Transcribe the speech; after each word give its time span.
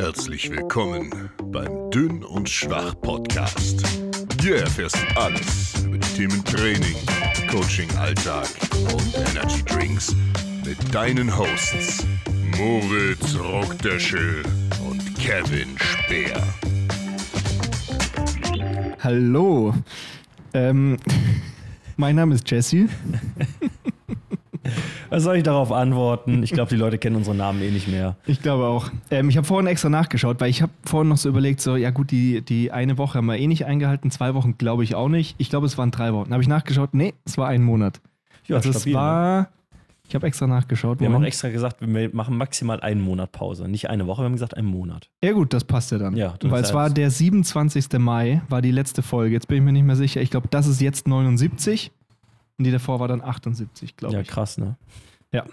Herzlich 0.00 0.48
willkommen 0.48 1.10
beim 1.42 1.90
Dünn 1.90 2.22
und 2.22 2.48
Schwach 2.48 2.94
Podcast. 3.00 3.82
Hier 4.40 4.58
erfährst 4.58 4.94
du 4.94 5.20
alles 5.20 5.74
über 5.84 5.98
die 5.98 6.14
Themen 6.14 6.44
Training, 6.44 6.94
Coaching, 7.50 7.90
Alltag 7.96 8.46
und 8.92 9.12
Energy 9.16 9.60
Drinks 9.64 10.14
mit 10.64 10.78
deinen 10.94 11.36
Hosts 11.36 12.06
Moritz 12.56 13.36
Rockdöschel 13.36 14.44
und 14.88 15.16
Kevin 15.18 15.76
Speer. 15.76 16.44
Hallo. 19.00 19.74
Ähm, 20.54 20.96
mein 21.96 22.14
Name 22.14 22.36
ist 22.36 22.48
Jesse. 22.48 22.88
Was 25.18 25.24
soll 25.24 25.38
ich 25.38 25.42
darauf 25.42 25.72
antworten? 25.72 26.44
Ich 26.44 26.52
glaube, 26.52 26.68
die 26.68 26.76
Leute 26.76 26.96
kennen 26.96 27.16
unsere 27.16 27.34
Namen 27.34 27.60
eh 27.60 27.72
nicht 27.72 27.88
mehr. 27.88 28.14
Ich 28.26 28.40
glaube 28.40 28.66
auch. 28.66 28.88
Ähm, 29.10 29.28
ich 29.28 29.36
habe 29.36 29.44
vorhin 29.44 29.66
extra 29.66 29.88
nachgeschaut, 29.88 30.40
weil 30.40 30.48
ich 30.48 30.62
habe 30.62 30.70
vorhin 30.84 31.08
noch 31.08 31.16
so 31.16 31.28
überlegt, 31.28 31.60
so, 31.60 31.74
ja 31.74 31.90
gut, 31.90 32.12
die, 32.12 32.40
die 32.40 32.70
eine 32.70 32.98
Woche 32.98 33.18
haben 33.18 33.26
wir 33.26 33.36
eh 33.36 33.48
nicht 33.48 33.66
eingehalten, 33.66 34.12
zwei 34.12 34.34
Wochen 34.34 34.58
glaube 34.58 34.84
ich 34.84 34.94
auch 34.94 35.08
nicht. 35.08 35.34
Ich 35.38 35.50
glaube, 35.50 35.66
es 35.66 35.76
waren 35.76 35.90
drei 35.90 36.12
Wochen. 36.12 36.30
Habe 36.30 36.40
ich 36.40 36.48
nachgeschaut? 36.48 36.90
Nee, 36.94 37.14
es 37.24 37.36
war 37.36 37.48
ein 37.48 37.64
Monat. 37.64 38.00
Ja, 38.46 38.58
also 38.58 38.70
stabil, 38.70 38.78
es 38.78 38.86
ne? 38.86 38.94
war, 38.94 39.48
ich 40.08 40.14
habe 40.14 40.24
extra 40.24 40.46
nachgeschaut. 40.46 41.00
Wir 41.00 41.06
haben 41.06 41.14
auch 41.14 41.16
Moment. 41.16 41.32
extra 41.32 41.48
gesagt, 41.48 41.78
wir 41.80 42.14
machen 42.14 42.36
maximal 42.36 42.78
einen 42.78 43.00
Monat 43.00 43.32
Pause. 43.32 43.66
Nicht 43.66 43.90
eine 43.90 44.06
Woche, 44.06 44.22
wir 44.22 44.26
haben 44.26 44.34
gesagt 44.34 44.56
einen 44.56 44.68
Monat. 44.68 45.10
Ja 45.24 45.32
gut, 45.32 45.52
das 45.52 45.64
passt 45.64 45.90
ja 45.90 45.98
dann. 45.98 46.14
Ja, 46.16 46.34
das 46.38 46.48
Weil 46.48 46.62
es 46.62 46.72
war 46.72 46.90
der 46.90 47.10
27. 47.10 47.98
Mai, 47.98 48.40
war 48.48 48.62
die 48.62 48.70
letzte 48.70 49.02
Folge. 49.02 49.34
Jetzt 49.34 49.48
bin 49.48 49.58
ich 49.58 49.64
mir 49.64 49.72
nicht 49.72 49.84
mehr 49.84 49.96
sicher. 49.96 50.20
Ich 50.20 50.30
glaube, 50.30 50.46
das 50.48 50.68
ist 50.68 50.80
jetzt 50.80 51.08
79 51.08 51.90
und 52.58 52.64
die 52.64 52.70
davor 52.70 53.00
war 53.00 53.08
dann 53.08 53.22
78, 53.22 53.96
glaube 53.96 54.14
Ja, 54.14 54.20
ich. 54.20 54.28
krass, 54.28 54.58
ne? 54.58 54.76
Ja. 55.32 55.44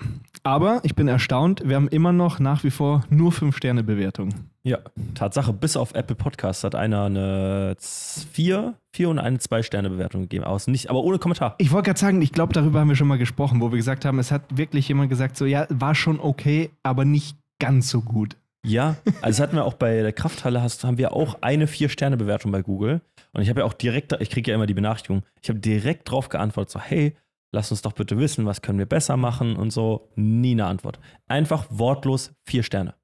Aber 0.43 0.79
ich 0.83 0.95
bin 0.95 1.07
erstaunt, 1.09 1.61
wir 1.65 1.75
haben 1.75 1.89
immer 1.89 2.13
noch 2.13 2.39
nach 2.39 2.63
wie 2.63 2.71
vor 2.71 3.03
nur 3.09 3.31
5-Sterne-Bewertung. 3.31 4.29
Ja, 4.63 4.79
Tatsache, 5.15 5.51
bis 5.51 5.75
auf 5.75 5.93
Apple 5.93 6.15
Podcasts 6.15 6.63
hat 6.63 6.75
einer 6.75 7.03
eine 7.03 7.75
4, 7.79 8.73
4 8.93 9.09
und 9.09 9.19
eine 9.19 9.37
2-Sterne-Bewertung 9.37 10.21
gegeben. 10.21 10.45
Aus 10.45 10.67
nicht, 10.67 10.89
aber 10.89 11.03
ohne 11.03 11.19
Kommentar. 11.19 11.55
Ich 11.57 11.71
wollte 11.71 11.87
gerade 11.87 11.99
sagen, 11.99 12.21
ich 12.21 12.31
glaube, 12.31 12.53
darüber 12.53 12.79
haben 12.79 12.87
wir 12.87 12.95
schon 12.95 13.07
mal 13.09 13.17
gesprochen, 13.17 13.59
wo 13.59 13.69
wir 13.71 13.77
gesagt 13.77 14.05
haben, 14.05 14.17
es 14.17 14.31
hat 14.31 14.43
wirklich 14.57 14.87
jemand 14.87 15.09
gesagt, 15.09 15.35
so 15.35 15.45
ja, 15.45 15.67
war 15.69 15.93
schon 15.93 16.19
okay, 16.21 16.69
aber 16.81 17.03
nicht 17.03 17.37
ganz 17.59 17.89
so 17.89 18.01
gut. 18.01 18.37
Ja, 18.65 18.95
also 19.21 19.27
das 19.27 19.39
hatten 19.41 19.55
wir 19.57 19.65
auch 19.65 19.75
bei 19.75 20.01
der 20.01 20.13
Krafthalle, 20.13 20.61
hast, 20.61 20.83
haben 20.85 20.97
wir 20.97 21.13
auch 21.13 21.37
eine 21.41 21.67
4-Sterne-Bewertung 21.67 22.51
bei 22.51 22.61
Google. 22.63 23.01
Und 23.35 23.41
ich 23.41 23.49
habe 23.49 23.59
ja 23.59 23.65
auch 23.65 23.73
direkt, 23.73 24.13
ich 24.21 24.29
kriege 24.29 24.49
ja 24.51 24.55
immer 24.55 24.65
die 24.65 24.73
Benachrichtigung, 24.73 25.23
ich 25.41 25.49
habe 25.49 25.59
direkt 25.59 26.09
drauf 26.09 26.29
geantwortet, 26.29 26.71
so, 26.71 26.79
hey, 26.79 27.15
lass 27.51 27.69
uns 27.69 27.81
doch 27.81 27.91
bitte 27.91 28.17
wissen, 28.17 28.45
was 28.45 28.61
können 28.61 28.79
wir 28.79 28.85
besser 28.85 29.17
machen 29.17 29.57
und 29.57 29.71
so. 29.71 30.09
Nie 30.15 30.51
eine 30.53 30.65
Antwort. 30.67 30.99
Einfach 31.27 31.65
wortlos 31.69 32.33
4 32.45 32.63
Sterne. 32.63 32.95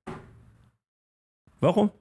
Warum? 1.60 1.92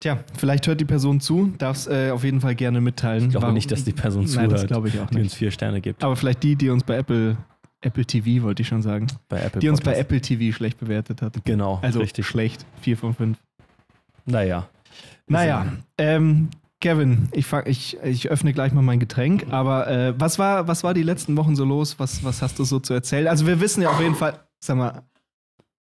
Tja, 0.00 0.22
vielleicht 0.36 0.66
hört 0.66 0.78
die 0.80 0.84
Person 0.84 1.20
zu, 1.20 1.54
darf 1.56 1.78
es 1.78 1.86
äh, 1.86 2.10
auf 2.10 2.22
jeden 2.22 2.40
Fall 2.42 2.54
gerne 2.54 2.80
mitteilen. 2.82 3.24
Ich 3.24 3.30
glaube 3.30 3.44
Warum- 3.44 3.54
nicht, 3.54 3.70
dass 3.72 3.82
die 3.84 3.92
Person 3.92 4.24
Nein, 4.24 4.30
zuhört, 4.32 4.52
das 4.52 4.66
glaube 4.66 4.88
ich 4.88 5.00
auch 5.00 5.06
die 5.08 5.16
uns 5.16 5.24
nicht. 5.24 5.36
4 5.36 5.50
Sterne 5.50 5.80
gibt. 5.80 6.04
Aber 6.04 6.16
vielleicht 6.16 6.42
die, 6.42 6.54
die 6.54 6.68
uns 6.68 6.84
bei 6.84 6.96
Apple, 6.98 7.38
Apple 7.80 8.04
TV, 8.04 8.42
wollte 8.44 8.60
ich 8.60 8.68
schon 8.68 8.82
sagen, 8.82 9.06
Bei 9.28 9.40
Apple 9.40 9.60
die 9.60 9.70
uns 9.70 9.80
bei. 9.80 9.96
Apple 9.96 10.20
TV 10.20 10.54
schlecht 10.54 10.78
bewertet 10.78 11.22
hat. 11.22 11.42
Genau, 11.46 11.78
Also 11.82 12.00
richtig. 12.00 12.26
schlecht, 12.26 12.66
4 12.82 12.98
von 12.98 13.14
5. 13.14 13.38
Naja. 14.26 14.68
Naja, 15.28 15.66
ähm, 15.98 16.50
Kevin, 16.86 17.28
ich, 17.32 17.46
fang, 17.46 17.64
ich, 17.66 17.96
ich 18.04 18.30
öffne 18.30 18.52
gleich 18.52 18.72
mal 18.72 18.80
mein 18.82 19.00
Getränk, 19.00 19.46
aber 19.50 19.88
äh, 19.90 20.14
was, 20.20 20.38
war, 20.38 20.68
was 20.68 20.84
war 20.84 20.94
die 20.94 21.02
letzten 21.02 21.36
Wochen 21.36 21.56
so 21.56 21.64
los? 21.64 21.98
Was, 21.98 22.22
was 22.22 22.42
hast 22.42 22.60
du 22.60 22.64
so 22.64 22.78
zu 22.78 22.94
erzählen? 22.94 23.26
Also 23.26 23.44
wir 23.44 23.60
wissen 23.60 23.82
ja 23.82 23.90
auf 23.90 24.00
jeden 24.00 24.14
Fall, 24.14 24.38
sag 24.60 24.76
mal, 24.76 25.02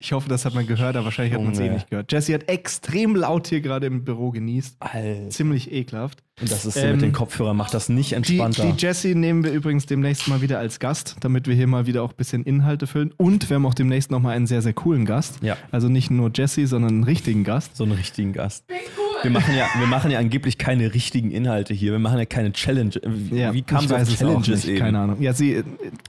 ich 0.02 0.14
hoffe, 0.14 0.30
das 0.30 0.46
hat 0.46 0.56
man 0.56 0.66
gehört, 0.66 0.96
aber 0.96 1.06
wahrscheinlich 1.06 1.36
hat 1.36 1.44
man 1.44 1.52
es 1.52 1.60
eh 1.60 1.70
nicht 1.70 1.90
gehört. 1.92 2.12
Jesse 2.12 2.34
hat 2.34 2.50
extrem 2.50 3.16
laut 3.16 3.48
hier 3.50 3.62
gerade 3.62 3.86
im 3.86 4.04
Büro 4.04 4.32
genießt. 4.32 4.78
Alter. 4.80 5.30
Ziemlich 5.30 5.72
ekelhaft. 5.72 6.24
Und 6.42 6.50
das 6.50 6.66
ist 6.66 6.74
so 6.76 6.80
Ähm, 6.80 6.94
mit 6.94 7.02
den 7.02 7.12
Kopfhörern, 7.12 7.56
macht 7.58 7.74
das 7.76 7.90
nicht 7.90 8.12
Die, 8.12 8.16
entspannter. 8.16 8.64
die 8.72 8.82
Jessie 8.84 9.14
nehmen 9.14 9.44
wir 9.44 9.52
übrigens 9.52 9.86
demnächst 9.86 10.28
mal 10.30 10.42
wieder 10.42 10.58
als 10.58 10.80
Gast, 10.80 11.18
damit 11.20 11.48
wir 11.48 11.54
hier 11.54 11.68
mal 11.68 11.86
wieder 11.86 12.02
auch 12.02 12.12
ein 12.12 12.16
bisschen 12.18 12.44
Inhalte 12.46 12.88
füllen. 12.88 13.12
Und 13.18 13.48
wir 13.50 13.56
haben 13.56 13.66
auch 13.68 13.74
demnächst 13.76 14.10
noch 14.10 14.22
mal 14.22 14.32
einen 14.32 14.48
sehr, 14.48 14.62
sehr 14.64 14.74
coolen 14.74 15.06
Gast. 15.06 15.40
ja, 15.44 15.56
Also 15.70 15.90
nicht 15.90 16.10
nur 16.10 16.32
Jessie, 16.34 16.66
sondern 16.66 16.92
einen 16.94 17.04
richtigen 17.04 17.44
Gast. 17.44 17.76
so 17.76 17.84
einen 17.84 17.92
richtigen 17.94 18.32
Gast. 18.34 18.64
Wir 19.24 19.32
machen, 19.32 19.56
ja, 19.56 19.68
wir 19.78 19.88
machen 19.88 20.12
ja 20.12 20.20
angeblich 20.20 20.58
keine 20.58 20.94
richtigen 20.94 21.32
Inhalte 21.32 21.74
hier. 21.74 21.92
Wir 21.92 22.00
machen 22.00 22.18
ja 22.20 22.26
keine 22.26 22.52
Challenge. 22.54 22.92
Wie, 23.06 23.54
wie 23.54 23.62
kam 23.62 23.88
so 23.88 23.96
Challenges 23.98 24.66
eben? 24.66 24.80
Keine 24.80 25.00
Ahnung. 25.00 25.22
Ja, 25.22 25.34
sie 25.34 25.56
äh, 25.56 25.64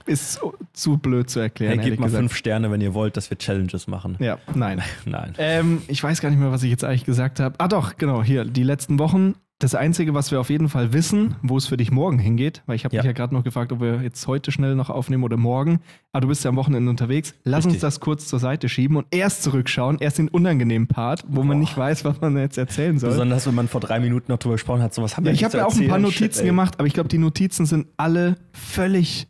ist 0.05 0.33
so- 0.33 0.53
zu 0.73 0.97
blöd 0.97 1.29
zu 1.29 1.39
erklären. 1.39 1.79
Hey, 1.79 1.89
gebt 1.89 1.99
mal 1.99 2.05
gesagt. 2.07 2.21
fünf 2.21 2.35
Sterne, 2.35 2.71
wenn 2.71 2.79
ihr 2.81 2.93
wollt, 2.93 3.17
dass 3.17 3.29
wir 3.29 3.37
Challenges 3.37 3.87
machen. 3.87 4.15
Ja, 4.19 4.37
nein. 4.55 4.81
Nein. 5.05 5.33
Ähm, 5.37 5.81
ich 5.87 6.01
weiß 6.01 6.21
gar 6.21 6.29
nicht 6.29 6.39
mehr, 6.39 6.51
was 6.51 6.63
ich 6.63 6.69
jetzt 6.69 6.83
eigentlich 6.83 7.05
gesagt 7.05 7.39
habe. 7.39 7.55
Ah 7.57 7.67
doch, 7.67 7.97
genau, 7.97 8.23
hier, 8.23 8.45
die 8.45 8.63
letzten 8.63 8.99
Wochen. 8.99 9.35
Das 9.61 9.75
Einzige, 9.75 10.15
was 10.15 10.31
wir 10.31 10.39
auf 10.39 10.49
jeden 10.49 10.69
Fall 10.69 10.91
wissen, 10.91 11.35
wo 11.43 11.55
es 11.55 11.67
für 11.67 11.77
dich 11.77 11.91
morgen 11.91 12.17
hingeht, 12.17 12.63
weil 12.65 12.75
ich 12.75 12.83
habe 12.83 12.95
Ja. 12.95 13.03
dich 13.03 13.07
ja 13.09 13.13
gerade 13.13 13.35
noch 13.35 13.43
gefragt, 13.43 13.71
ob 13.71 13.79
wir 13.79 14.01
jetzt 14.01 14.25
heute 14.25 14.51
schnell 14.51 14.73
noch 14.73 14.89
aufnehmen 14.89 15.23
oder 15.23 15.37
morgen. 15.37 15.81
Aber 16.13 16.21
du 16.21 16.29
bist 16.29 16.43
ja 16.43 16.49
am 16.49 16.55
Wochenende 16.55 16.89
unterwegs. 16.89 17.35
Lass 17.43 17.57
uns 17.65 17.73
Richtig. 17.75 17.81
das 17.81 17.99
kurz 17.99 18.25
zur 18.27 18.39
Seite 18.39 18.69
schieben 18.69 18.97
und 18.97 19.05
erst 19.11 19.43
zurückschauen, 19.43 19.99
erst 19.99 20.17
den 20.17 20.29
unangenehmen 20.29 20.87
Part, 20.87 21.25
wo 21.27 21.43
man 21.43 21.57
Boah. 21.57 21.61
nicht 21.61 21.77
weiß, 21.77 22.03
was 22.05 22.19
man 22.21 22.35
jetzt 22.37 22.57
erzählen 22.57 22.97
soll. 22.97 23.11
Besonders, 23.11 23.45
wenn 23.45 23.53
man 23.53 23.67
vor 23.67 23.81
drei 23.81 23.99
Minuten 23.99 24.31
noch 24.31 24.39
drüber 24.39 24.55
gesprochen 24.55 24.81
hat, 24.81 24.95
so 24.95 25.03
was 25.03 25.15
haben 25.15 25.25
Ja, 25.25 25.29
wir 25.29 25.33
ich 25.35 25.41
nicht 25.41 25.45
habe 25.45 25.57
ja 25.59 25.65
auch 25.67 25.75
ein 25.75 25.87
paar? 25.87 25.99
Notizen 25.99 26.33
Shit, 26.39 26.45
gemacht, 26.45 26.73
aber 26.79 26.87
ich 26.87 26.93
glaube, 26.93 27.09
die 27.09 27.19
Notizen 27.19 27.67
sind 27.67 27.85
alle 27.97 28.37
völlig, 28.53 29.27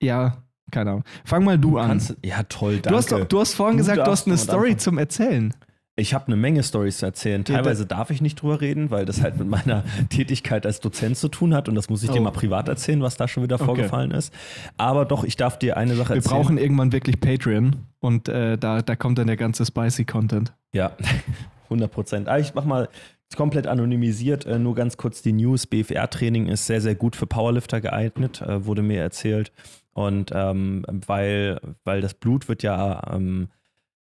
ja, 0.00 0.36
keine 0.70 0.90
Ahnung. 0.90 1.04
Fang 1.24 1.42
mal 1.42 1.58
du 1.58 1.78
an. 1.78 1.88
Kannst, 1.88 2.16
ja, 2.24 2.44
toll, 2.44 2.74
danke. 2.78 2.90
Du 2.90 2.96
hast, 3.18 3.32
du 3.32 3.40
hast 3.40 3.54
vorhin 3.54 3.76
Du 3.76 3.82
gesagt, 3.82 3.98
du 4.06 4.10
hast 4.10 4.28
eine 4.28 4.38
Story 4.38 4.68
anfangen. 4.68 4.78
zum 4.78 4.98
Erzählen. 4.98 5.54
Ich 5.96 6.12
habe 6.12 6.26
eine 6.26 6.34
Menge 6.36 6.62
Stories 6.64 6.98
zu 6.98 7.06
erzählen. 7.06 7.44
Teilweise 7.44 7.86
darf 7.86 8.10
ich 8.10 8.20
nicht 8.20 8.42
drüber 8.42 8.60
reden, 8.60 8.90
weil 8.90 9.04
das 9.04 9.22
halt 9.22 9.38
mit 9.38 9.46
meiner 9.48 9.84
Tätigkeit 10.10 10.66
als 10.66 10.80
Dozent 10.80 11.16
zu 11.16 11.28
tun 11.28 11.54
hat 11.54 11.68
und 11.68 11.76
das 11.76 11.88
muss 11.88 12.02
ich 12.02 12.10
Oh. 12.10 12.14
dir 12.14 12.20
mal 12.20 12.32
privat 12.32 12.68
erzählen, 12.68 13.00
was 13.00 13.16
da 13.16 13.28
schon 13.28 13.44
wieder 13.44 13.56
Okay. 13.56 13.64
vorgefallen 13.64 14.10
ist. 14.10 14.34
Aber 14.76 15.04
doch, 15.04 15.22
ich 15.22 15.36
darf 15.36 15.56
dir 15.58 15.76
eine 15.76 15.94
Sache 15.94 16.10
Wir 16.10 16.16
erzählen. 16.16 16.34
brauchen 16.42 16.58
irgendwann 16.58 16.90
wirklich 16.92 17.20
Patreon 17.20 17.76
und 18.00 18.28
äh, 18.28 18.58
da, 18.58 18.82
da 18.82 18.96
kommt 18.96 19.18
dann 19.18 19.28
der 19.28 19.36
ganze 19.36 19.64
spicy 19.64 20.04
Content. 20.04 20.52
Ja, 20.72 20.92
100 21.70 21.90
Prozent. 21.92 22.28
Ah, 22.28 22.38
ich 22.38 22.54
mach 22.54 22.64
mal 22.64 22.88
komplett 23.36 23.66
anonymisiert, 23.68 24.46
äh, 24.46 24.58
nur 24.58 24.74
ganz 24.74 24.96
kurz 24.96 25.22
die 25.22 25.32
News. 25.32 25.66
BFR-Training 25.66 26.46
ist 26.46 26.66
sehr, 26.66 26.80
sehr 26.80 26.94
gut 26.96 27.14
für 27.16 27.26
Powerlifter 27.26 27.80
geeignet, 27.80 28.40
äh, 28.42 28.64
wurde 28.66 28.82
mir 28.82 29.00
erzählt. 29.00 29.52
Und 29.92 30.30
ähm, 30.34 30.84
weil, 31.06 31.60
weil 31.84 32.00
das 32.00 32.14
Blut 32.14 32.48
wird 32.48 32.62
ja, 32.64 33.12
ähm, 33.12 33.48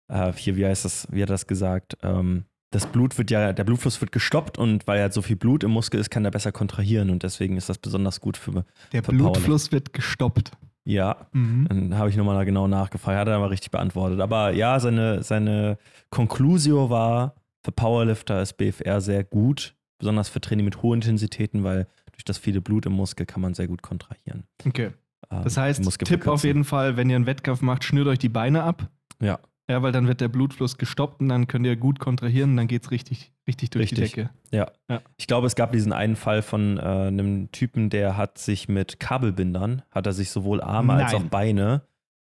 äh, 0.07 0.31
hier, 0.34 0.56
wie 0.56 0.66
heißt 0.66 0.85
das, 0.85 1.07
wie 1.12 1.22
hat 1.22 1.29
er 1.29 1.34
das 1.34 1.47
gesagt? 1.47 1.97
Ähm, 2.03 2.45
das 2.72 2.85
Blut 2.85 3.18
wird 3.18 3.31
ja, 3.31 3.53
der 3.53 3.63
Blutfluss 3.63 4.01
wird 4.01 4.12
gestoppt 4.12 4.57
und 4.57 4.85
weil 4.88 5.00
halt 5.01 5.13
so 5.13 5.22
viel 5.22 5.38
Blut 5.38 5.63
im 5.63 5.72
Muskel 5.72 6.00
ist, 6.00 6.09
kann 6.09 6.25
er 6.25 6.31
besser 6.31 6.51
kontrahieren 6.51 7.09
und 7.09 7.23
deswegen 7.23 7.56
ist 7.56 7.69
das 7.69 7.78
besonders 7.78 8.19
gut 8.19 8.35
für, 8.35 8.66
Der 8.91 9.03
Für 9.03 9.12
Blutfluss 9.13 9.72
wird 9.72 9.94
gestoppt. 9.94 10.51
ja, 10.84 11.28
Mhm. 11.31 11.66
dann 11.69 11.97
habe 11.97 12.09
ich 12.09 12.18
nochmal 12.18 12.44
genau 12.45 12.68
nachgefragt, 12.68 13.18
hat 13.18 13.28
er 13.29 13.35
aber 13.38 13.50
richtig 13.51 13.72
beantwortet. 13.72 14.19
Aber 14.19 14.51
ja, 14.51 14.79
seine, 14.81 15.23
seine 15.23 15.78
Conclusio 16.09 16.89
war, 16.89 17.35
für 17.63 17.72
Powerlifter 17.72 18.41
ist 18.41 18.53
BFR 18.57 19.00
sehr 19.01 19.24
gut, 19.24 19.75
besonders 19.97 20.28
für 20.29 20.41
Training 20.41 20.66
mit 20.66 20.81
hohen 20.81 20.97
Intensitäten, 21.01 21.63
weil 21.63 21.88
durch 22.12 22.25
das 22.25 22.38
viele 22.38 22.59
Blut 22.62 22.85
im 22.85 22.94
Muskel 22.94 23.25
kann 23.25 23.41
man 23.41 23.53
sehr 23.53 23.68
gut 23.68 23.81
kontrahieren. 23.81 24.44
Okay. 24.66 24.91
Ähm, 25.31 25.41
Das 25.44 25.56
heißt, 25.57 25.84
Tipp 26.06 26.28
auf 26.28 26.44
jeden 26.44 26.63
Fall, 26.66 26.97
wenn 26.97 27.09
ihr 27.09 27.16
einen 27.16 27.25
Wettkampf 27.28 27.62
macht, 27.62 27.84
schnürt 27.85 28.07
euch 28.07 28.19
die 28.19 28.29
Beine 28.29 28.63
ab. 28.63 28.89
Ja, 29.22 29.39
Ja, 29.69 29.81
weil 29.81 29.91
dann 29.91 30.07
wird 30.07 30.22
der 30.22 30.29
Blutfluss 30.29 30.78
gestoppt 30.78 31.19
und 31.19 31.29
dann 31.29 31.47
könnt 31.47 31.66
ihr 31.66 31.75
gut 31.75 32.00
kontrahieren 32.00 32.51
und 32.51 32.57
dann 32.57 32.67
geht 32.67 32.83
es 32.83 32.91
richtig, 32.91 33.33
richtig 33.47 33.69
durch 33.72 33.91
Richtig. 33.91 34.11
die 34.11 34.16
Decke. 34.22 34.29
ja. 34.51 34.72
Ja. 34.89 35.01
Ich 35.17 35.28
glaube, 35.28 35.47
es 35.47 35.55
gab 35.55 35.73
diesen 35.73 35.91
einen 35.91 36.16
Fall 36.16 36.41
von 36.41 36.78
äh, 36.78 36.81
einem 36.81 37.51
Typen, 37.51 37.89
der 37.89 38.16
hat 38.16 38.38
sich 38.38 38.69
mit 38.69 39.00
Kabelbindern, 39.00 39.81
hat 39.91 40.06
er 40.06 40.13
sich 40.13 40.29
sowohl 40.31 40.61
Arme 40.61 40.94
als 40.94 41.13
auch 41.13 41.19
Nein. 41.19 41.29
Beine 41.29 41.81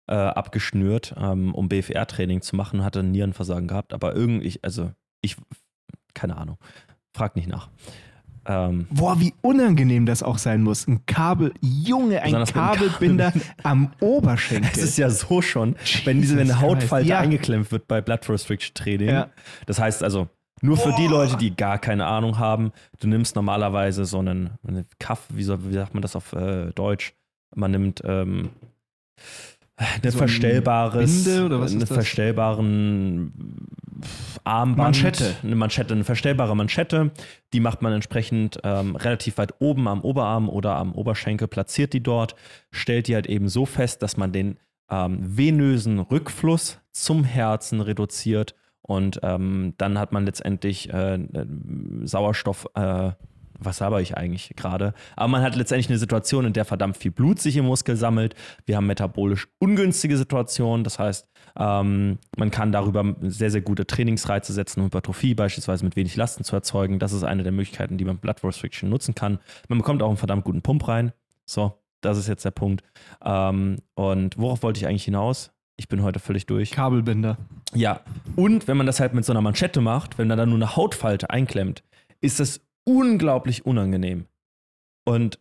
äh, 0.06 0.15
abgeschnürt, 0.15 1.15
ähm, 1.17 1.55
um 1.55 1.69
BFR-Training 1.69 2.43
zu 2.43 2.56
machen, 2.56 2.84
hat 2.84 2.97
ein 2.97 3.11
Nierenversagen 3.11 3.69
gehabt. 3.69 3.94
Aber 3.94 4.14
irgendwie, 4.14 4.59
also 4.62 4.91
ich, 5.23 5.37
keine 6.12 6.37
Ahnung, 6.37 6.59
frag 7.14 7.37
nicht 7.37 7.49
nach. 7.49 7.70
Ähm, 8.46 8.87
Boah, 8.90 9.20
wie 9.20 9.34
unangenehm 9.42 10.06
das 10.06 10.22
auch 10.22 10.38
sein 10.38 10.62
muss. 10.62 10.87
Ein 10.88 11.04
Kabel, 11.06 11.52
Junge, 11.60 12.22
ein 12.22 12.44
Kabelbinder 12.44 13.32
am 13.62 13.92
Oberschenkel. 14.00 14.70
Es 14.72 14.82
ist 14.82 14.98
ja 14.98 15.10
so 15.10 15.42
schon, 15.42 15.76
wenn 16.04 16.20
diese 16.20 16.37
wenn 16.37 16.60
Hautfalte. 16.60 17.08
Ja. 17.08 17.19
eingeklemmt 17.20 17.70
wird 17.70 17.87
bei 17.87 18.00
Blood 18.00 18.28
Restriction 18.28 18.75
Training. 18.75 19.08
Ja. 19.08 19.28
Das 19.66 19.78
heißt 19.78 20.02
also, 20.02 20.28
nur 20.62 20.76
für 20.76 20.92
die 20.92 21.06
Leute, 21.06 21.37
die 21.37 21.54
gar 21.54 21.78
keine 21.78 22.06
Ahnung 22.06 22.38
haben, 22.38 22.72
du 22.98 23.08
nimmst 23.08 23.34
normalerweise 23.34 24.04
so 24.04 24.19
einen, 24.19 24.50
einen 24.66 24.84
Kaff, 24.98 25.26
wie, 25.31 25.42
soll, 25.42 25.58
wie 25.70 25.75
sagt 25.75 25.94
man 25.94 26.02
das 26.02 26.16
auf 26.16 26.32
äh, 26.32 26.70
Deutsch? 26.72 27.14
Man 27.54 27.70
nimmt 27.70 28.02
ähm, 28.04 28.50
eine 29.81 30.11
So 30.11 30.19
verstellbares, 30.19 31.25
Binde 31.25 31.47
oder 31.47 31.61
was 31.61 31.73
eine 31.73 31.82
ist 31.82 31.91
das? 31.91 31.97
verstellbaren 31.97 33.32
Armband, 34.44 34.79
Manschette. 34.79 35.37
eine 35.43 35.56
Manschette, 35.56 35.94
eine 35.94 36.05
verstellbare 36.05 36.55
Manschette. 36.55 37.11
Die 37.53 37.61
macht 37.61 37.82
man 37.82 37.93
entsprechend 37.93 38.61
ähm, 38.62 38.97
relativ 38.97 39.38
weit 39.38 39.55
oben 39.59 39.88
am 39.88 40.03
Oberarm 40.03 40.49
oder 40.49 40.77
am 40.77 40.93
Oberschenkel, 40.93 41.49
platziert 41.49 41.93
die 41.93 42.03
dort, 42.03 42.35
stellt 42.71 43.09
die 43.09 43.15
halt 43.15 43.27
eben 43.27 43.49
so 43.49 43.67
fest, 43.67 44.03
dass 44.03 44.17
man 44.17 44.32
den 44.32 44.59
ähm, 44.91 45.19
venösen 45.21 45.99
Rückfluss 45.99 46.79
zum 46.93 47.25
Herzen 47.25 47.81
reduziert 47.81 48.55
Und 48.83 49.21
ähm, 49.23 49.75
dann 49.79 49.99
hat 49.99 50.12
man 50.12 50.26
letztendlich 50.26 50.93
äh, 50.93 51.15
äh 51.15 51.47
Sauerstoff, 52.05 52.67
äh, 52.75 53.12
was 53.61 53.81
habe 53.81 54.01
ich 54.03 54.17
eigentlich 54.17 54.53
gerade? 54.57 54.95
Aber 55.17 55.29
man 55.29 55.43
hat 55.43 55.57
letztendlich 55.57 55.89
eine 55.89 55.99
Situation, 55.99 56.47
in 56.47 56.53
der 56.53 56.65
verdammt 56.65 56.97
viel 56.97 57.11
Blut 57.11 57.39
sich 57.41 57.57
im 57.57 57.67
Muskel 57.67 57.97
sammelt. 57.97 58.35
Wir 58.67 58.77
haben 58.77 58.87
metabolisch 58.87 59.49
ungünstige 59.59 60.17
Situationen. 60.17 60.85
Das 60.85 60.99
heißt, 60.99 61.29
ähm, 61.59 62.19
man 62.37 62.51
kann 62.51 62.73
darüber 62.73 63.17
sehr, 63.23 63.51
sehr 63.51 63.61
gute 63.61 63.87
Trainingsreize 63.87 64.53
setzen, 64.53 64.81
um 64.81 64.87
Hypertrophie 64.87 65.35
beispielsweise 65.35 65.85
mit 65.85 65.97
wenig 65.97 66.17
Lasten 66.17 66.45
zu 66.45 66.57
erzeugen. 66.57 66.99
Das 66.99 67.12
ist 67.12 67.25
eine 67.25 67.43
der 67.43 67.53
Möglichkeiten, 67.53 67.99
die 67.99 68.05
man 68.05 68.19
Blood 68.19 68.43
Restriction 68.43 68.89
nutzen 68.89 69.15
kann. 69.15 69.39
Man 69.69 69.79
bekommt 69.79 70.03
auch 70.03 70.09
einen 70.09 70.17
verdammt 70.17 70.45
guten 70.45 70.62
Pump 70.62 70.89
rein. 70.89 71.12
So, 71.45 71.79
das 72.01 72.19
ist 72.19 72.29
jetzt 72.29 72.45
der 72.45 72.51
Punkt. 72.51 72.83
Ähm, 73.25 73.79
und 73.95 74.39
worauf 74.39 74.62
wollte 74.62 74.79
ich 74.79 74.87
eigentlich 74.87 75.05
hinaus? 75.05 75.53
Ich 75.77 75.89
bin 75.89 76.03
heute 76.03 76.19
völlig 76.19 76.47
durch. 76.47 76.73
Kabelbinder. 76.73 77.39
Ja. 77.75 78.01
Und 78.37 78.69
wenn 78.69 78.77
man 78.77 78.87
das 78.87 79.01
halt 79.01 79.15
mit 79.15 79.25
so 79.25 79.33
einer 79.33 79.41
Manschette 79.41 79.81
macht, 79.81 80.19
wenn 80.19 80.29
man 80.29 80.37
da 80.37 80.45
nur 80.45 80.57
eine 80.57 80.77
Hautfalte 80.77 81.31
einklemmt, 81.31 81.83
ist 82.21 82.39
das 82.39 82.61
unglaublich 82.85 83.67
unangenehm. 83.67 84.27
Und 85.05 85.38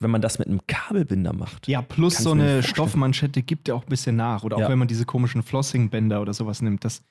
wenn 0.00 0.10
man 0.10 0.20
das 0.20 0.38
mit 0.38 0.48
einem 0.48 0.60
Kabelbinder 0.66 1.32
macht. 1.32 1.68
Ja, 1.68 1.80
plus 1.80 2.18
so 2.18 2.32
eine 2.32 2.62
Stoffmanschette 2.62 3.42
gibt 3.42 3.68
ja 3.68 3.74
auch 3.74 3.84
ein 3.84 3.88
bisschen 3.88 4.16
nach. 4.16 4.42
Oder 4.42 4.56
auch 4.56 4.62
ja. 4.62 4.68
wenn 4.68 4.78
man 4.78 4.88
diese 4.88 5.04
komischen 5.04 5.42
Flossingbänder 5.42 6.20
oder 6.20 6.34
sowas 6.34 6.60
nimmt, 6.60 6.84
das 6.84 7.02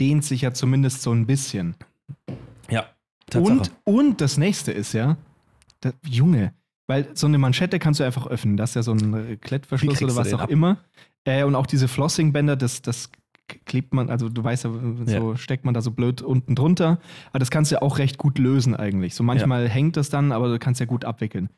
dehnt 0.00 0.24
sich 0.24 0.42
ja 0.42 0.52
zumindest 0.52 1.02
so 1.02 1.12
ein 1.12 1.26
bisschen. 1.26 1.76
Ja. 2.70 2.86
Tatsache. 3.26 3.52
Und, 3.52 3.72
und 3.84 4.20
das 4.20 4.38
nächste 4.38 4.72
ist 4.72 4.94
ja, 4.94 5.18
das, 5.80 5.92
Junge, 6.06 6.54
weil 6.86 7.08
so 7.14 7.26
eine 7.26 7.38
Manschette 7.38 7.78
kannst 7.78 8.00
du 8.00 8.04
einfach 8.04 8.26
öffnen. 8.26 8.56
Das 8.56 8.70
ist 8.70 8.74
ja 8.76 8.82
so 8.82 8.92
ein 8.92 9.38
Klettverschluss 9.40 10.02
oder 10.02 10.16
was 10.16 10.32
auch 10.32 10.40
ab? 10.40 10.50
immer. 10.50 10.78
Äh, 11.24 11.44
und 11.44 11.54
auch 11.54 11.66
diese 11.66 11.88
Flossingbänder, 11.88 12.56
das, 12.56 12.80
das 12.80 13.10
klebt 13.66 13.94
man, 13.94 14.10
also 14.10 14.28
du 14.28 14.44
weißt 14.44 14.64
ja, 14.64 14.70
so 15.06 15.30
ja. 15.30 15.36
steckt 15.36 15.64
man 15.64 15.74
da 15.74 15.80
so 15.80 15.90
blöd 15.90 16.22
unten 16.22 16.54
drunter. 16.54 16.98
Aber 17.30 17.38
das 17.38 17.50
kannst 17.50 17.70
du 17.70 17.76
ja 17.76 17.82
auch 17.82 17.98
recht 17.98 18.18
gut 18.18 18.38
lösen 18.38 18.74
eigentlich. 18.76 19.14
So 19.14 19.22
manchmal 19.22 19.64
ja. 19.64 19.68
hängt 19.68 19.96
das 19.96 20.10
dann, 20.10 20.32
aber 20.32 20.48
du 20.48 20.58
kannst 20.58 20.80
ja 20.80 20.86
gut 20.86 21.04
abwickeln. 21.04 21.48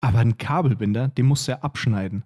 Aber 0.00 0.18
ein 0.18 0.38
Kabelbinder, 0.38 1.08
den 1.08 1.26
musst 1.26 1.48
du 1.48 1.52
ja 1.52 1.58
abschneiden. 1.60 2.24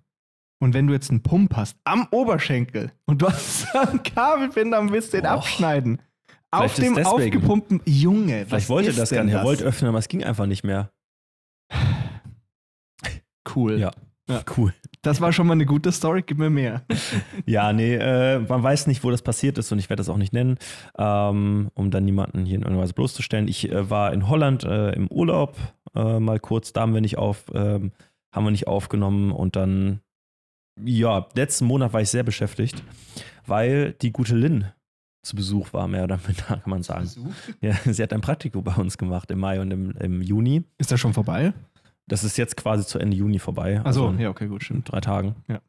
Und 0.61 0.75
wenn 0.75 0.87
du 0.87 0.93
jetzt 0.93 1.11
einen 1.11 1.23
Pump 1.23 1.57
hast 1.57 1.77
am 1.85 2.07
Oberschenkel 2.11 2.93
und 3.07 3.23
du 3.23 3.29
hast 3.29 3.75
einen 3.75 4.03
Kabelbinder 4.03 4.81
und 4.81 4.93
willst 4.93 5.13
den 5.13 5.25
oh. 5.25 5.31
abschneiden, 5.31 6.01
auf 6.53 6.75
dem 6.75 6.99
aufgepumpten 6.99 7.81
Junge. 7.87 8.47
Vielleicht 8.47 8.69
wollte 8.69 8.93
das 8.93 9.11
gar 9.11 9.25
nicht. 9.25 9.35
Er 9.35 9.45
wollte 9.45 9.65
öffnen, 9.65 9.89
aber 9.89 9.99
es 9.99 10.09
ging 10.09 10.23
einfach 10.23 10.47
nicht 10.47 10.65
mehr. 10.65 10.93
Cool. 13.55 13.79
Ja. 13.79 13.91
ja. 14.29 14.43
Cool. 14.57 14.75
Das 15.03 15.21
war 15.21 15.33
schon 15.33 15.49
mal 15.49 15.55
eine 15.55 15.67
gute 15.67 15.91
Story, 15.91 16.23
gib 16.25 16.39
mir 16.39 16.49
mehr. 16.49 16.85
ja, 17.45 17.73
nee, 17.73 17.97
äh, 17.97 18.39
man 18.39 18.63
weiß 18.63 18.87
nicht, 18.87 19.03
wo 19.03 19.11
das 19.11 19.21
passiert 19.21 19.59
ist 19.59 19.73
und 19.73 19.81
ich 19.81 19.91
werde 19.91 20.01
das 20.01 20.09
auch 20.09 20.17
nicht 20.17 20.33
nennen, 20.33 20.59
ähm, 20.97 21.71
um 21.75 21.91
dann 21.91 22.05
niemanden 22.05 22.45
hier 22.45 22.55
in 22.55 22.63
irgendeiner 22.63 22.85
Weise 22.85 22.95
bloßzustellen. 22.95 23.49
Ich 23.49 23.71
äh, 23.71 23.91
war 23.91 24.13
in 24.13 24.29
Holland 24.29 24.63
äh, 24.63 24.93
im 24.93 25.09
Urlaub, 25.09 25.57
äh, 25.97 26.21
mal 26.21 26.39
kurz, 26.39 26.73
da 26.73 26.83
haben 26.83 26.95
wir 26.95 27.01
nicht 27.01 27.19
auf, 27.19 27.47
ähm, 27.53 27.91
haben 28.33 28.45
wir 28.45 28.53
nicht 28.53 28.69
aufgenommen 28.69 29.33
und 29.33 29.57
dann, 29.57 30.01
ja, 30.81 31.27
letzten 31.35 31.65
Monat 31.65 31.93
war 31.93 32.01
ich 32.01 32.09
sehr 32.09 32.23
beschäftigt, 32.23 32.85
weil 33.45 33.95
die 33.95 34.13
gute 34.13 34.37
Lynn 34.37 34.71
zu 35.25 35.35
Besuch 35.35 35.73
war, 35.73 35.89
mehr 35.89 36.05
oder 36.05 36.21
weniger, 36.25 36.59
kann 36.59 36.71
man 36.71 36.85
sagen. 36.85 37.03
Besuch? 37.03 37.35
Ja, 37.61 37.75
sie 37.85 38.03
hat 38.05 38.13
ein 38.13 38.21
Praktikum 38.21 38.63
bei 38.63 38.77
uns 38.77 38.99
gemacht 38.99 39.33
im 39.33 39.41
Mai 39.41 39.61
und 39.61 39.73
im, 39.73 39.91
im 39.97 40.23
Juni. 40.23 40.63
Ist 40.79 40.93
das 40.93 41.01
schon 41.01 41.13
vorbei? 41.13 41.53
Das 42.07 42.25
ist 42.25 42.37
jetzt 42.37 42.57
quasi 42.57 42.87
zu 42.87 42.99
Ende 42.99 43.17
Juni 43.17 43.39
vorbei. 43.39 43.81
Also 43.85 44.15
ja, 44.19 44.29
okay, 44.31 44.49
gut, 44.49 44.65
stimmt. 44.65 44.91
drei 44.91 45.01
Tagen. 45.01 45.37
Ja. 45.49 45.61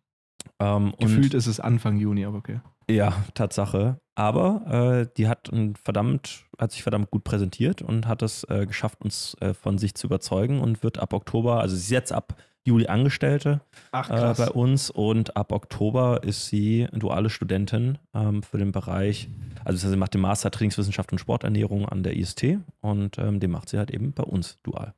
Ähm, 0.60 0.94
Gefühlt 1.00 1.34
ist 1.34 1.48
es 1.48 1.60
Anfang 1.60 1.98
Juni, 1.98 2.26
aber 2.26 2.38
okay. 2.38 2.60
Ja, 2.90 3.14
Tatsache. 3.34 3.98
Aber 4.16 5.02
äh, 5.02 5.14
die 5.18 5.28
hat 5.28 5.50
verdammt, 5.84 6.46
hat 6.60 6.72
sich 6.72 6.84
verdammt 6.84 7.10
gut 7.10 7.24
präsentiert 7.24 7.82
und 7.82 8.08
hat 8.08 8.22
es 8.22 8.44
äh, 8.50 8.66
geschafft, 8.66 9.02
uns 9.04 9.36
äh, 9.40 9.54
von 9.54 9.78
sich 9.78 9.96
zu 9.96 10.08
überzeugen 10.08 10.60
und 10.60 10.84
wird 10.84 11.00
ab 11.00 11.14
Oktober, 11.14 11.62
also 11.62 11.76
sie 11.76 11.82
ist 11.82 11.90
jetzt 11.90 12.12
ab 12.12 12.36
Juli 12.66 12.88
Angestellte 12.88 13.62
Ach, 13.92 14.10
äh, 14.10 14.34
bei 14.38 14.50
uns 14.50 14.90
und 14.90 15.36
ab 15.36 15.52
Oktober 15.52 16.22
ist 16.24 16.48
sie 16.48 16.88
duale 16.94 17.30
Studentin 17.30 17.98
ähm, 18.14 18.44
für 18.44 18.60
den 18.60 18.72
Bereich, 18.72 19.30
also 19.66 19.90
sie 19.90 19.98
macht 19.98 20.14
den 20.14 20.22
Master 20.22 20.52
Trainingswissenschaft 20.52 21.12
und 21.12 21.18
Sporternährung 21.18 21.90
an 21.90 22.04
der 22.04 22.16
IST 22.16 22.60
und 22.82 23.18
ähm, 23.18 23.40
den 23.40 23.50
macht 23.50 23.70
sie 23.70 23.80
halt 23.80 23.90
eben 23.90 24.14
bei 24.14 24.24
uns 24.24 24.60
dual. 24.62 24.94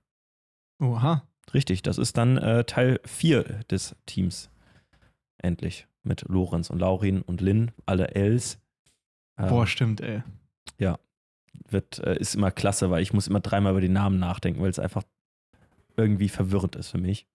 Oha. 0.80 1.24
Richtig, 1.54 1.84
das 1.84 1.98
ist 1.98 2.18
dann 2.18 2.38
äh, 2.38 2.64
Teil 2.66 3.00
4 3.06 3.44
des 3.70 3.96
Teams. 4.06 4.50
Endlich. 5.38 5.88
Mit 6.04 6.24
Lorenz 6.28 6.70
und 6.70 6.80
Laurin 6.80 7.22
und 7.22 7.42
Lynn, 7.42 7.72
alle 7.86 8.16
Ls. 8.16 8.60
Ähm, 9.38 9.50
Boah, 9.50 9.66
stimmt, 9.66 10.02
ey. 10.02 10.24
Ja. 10.78 11.00
Wird, 11.70 12.00
äh, 12.00 12.18
ist 12.18 12.36
immer 12.36 12.52
klasse, 12.52 12.90
weil 12.92 13.02
ich 13.02 13.14
muss 13.14 13.28
immer 13.28 13.40
dreimal 13.40 13.72
über 13.72 13.82
die 13.82 13.90
Namen 13.90 14.20
nachdenken, 14.20 14.62
weil 14.62 14.70
es 14.70 14.80
einfach 14.80 15.04
irgendwie 15.98 16.30
verwirrend 16.30 16.76
ist 16.76 16.90
für 16.90 16.98
mich. 16.98 17.26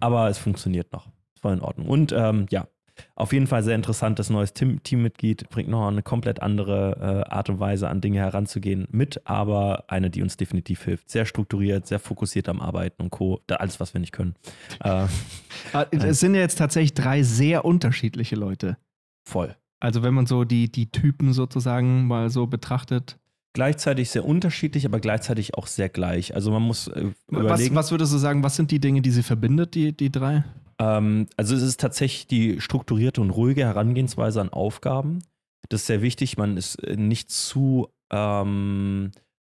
Aber 0.00 0.28
es 0.28 0.38
funktioniert 0.38 0.92
noch. 0.92 1.08
Voll 1.40 1.54
in 1.54 1.60
Ordnung. 1.60 1.88
Und 1.88 2.12
ähm, 2.12 2.46
ja, 2.50 2.66
auf 3.14 3.32
jeden 3.32 3.46
Fall 3.46 3.62
sehr 3.62 3.74
interessantes 3.74 4.30
neues 4.30 4.52
Team 4.52 4.82
Teammitglied, 4.82 5.48
bringt 5.50 5.68
noch 5.68 5.86
eine 5.88 6.02
komplett 6.02 6.42
andere 6.42 7.24
äh, 7.28 7.32
Art 7.32 7.48
und 7.50 7.60
Weise 7.60 7.88
an 7.88 8.00
Dinge 8.00 8.18
heranzugehen 8.18 8.86
mit, 8.90 9.26
aber 9.26 9.84
eine, 9.88 10.10
die 10.10 10.22
uns 10.22 10.36
definitiv 10.36 10.84
hilft. 10.84 11.10
Sehr 11.10 11.26
strukturiert, 11.26 11.86
sehr 11.86 11.98
fokussiert 11.98 12.48
am 12.48 12.60
Arbeiten 12.60 13.02
und 13.02 13.10
Co. 13.10 13.40
Da 13.46 13.56
alles, 13.56 13.80
was 13.80 13.94
wir 13.94 14.00
nicht 14.00 14.12
können. 14.12 14.34
Äh, 14.82 15.06
ah, 15.72 15.86
es 15.90 16.20
sind 16.20 16.34
ja 16.34 16.40
jetzt 16.40 16.56
tatsächlich 16.56 16.94
drei 16.94 17.22
sehr 17.22 17.64
unterschiedliche 17.64 18.36
Leute. 18.36 18.76
Voll. 19.24 19.56
Also 19.80 20.02
wenn 20.02 20.14
man 20.14 20.26
so 20.26 20.44
die, 20.44 20.70
die 20.70 20.90
Typen 20.90 21.32
sozusagen 21.32 22.06
mal 22.06 22.30
so 22.30 22.46
betrachtet 22.46 23.18
gleichzeitig 23.56 24.10
sehr 24.10 24.26
unterschiedlich, 24.26 24.84
aber 24.84 25.00
gleichzeitig 25.00 25.54
auch 25.54 25.66
sehr 25.66 25.88
gleich. 25.88 26.34
Also 26.34 26.50
man 26.50 26.62
muss 26.62 26.88
äh, 26.88 27.12
überlegen. 27.30 27.74
Was, 27.74 27.86
was, 27.86 27.90
würdest 27.90 28.12
du 28.12 28.18
sagen, 28.18 28.42
was 28.42 28.54
sind 28.54 28.70
die 28.70 28.80
Dinge, 28.80 29.00
die 29.00 29.10
sie 29.10 29.22
verbindet, 29.22 29.74
die, 29.74 29.96
die 29.96 30.12
drei? 30.12 30.44
Ähm, 30.80 31.28
also 31.36 31.54
es 31.54 31.62
ist 31.62 31.80
tatsächlich 31.80 32.26
die 32.26 32.60
strukturierte 32.60 33.20
und 33.20 33.30
ruhige 33.30 33.64
Herangehensweise 33.64 34.40
an 34.40 34.50
Aufgaben. 34.50 35.22
Das 35.68 35.82
ist 35.82 35.86
sehr 35.86 36.02
wichtig. 36.02 36.36
Man 36.36 36.56
ist 36.56 36.76
äh, 36.76 36.96
nicht 36.96 37.30
zu, 37.30 37.88
ähm, 38.10 39.12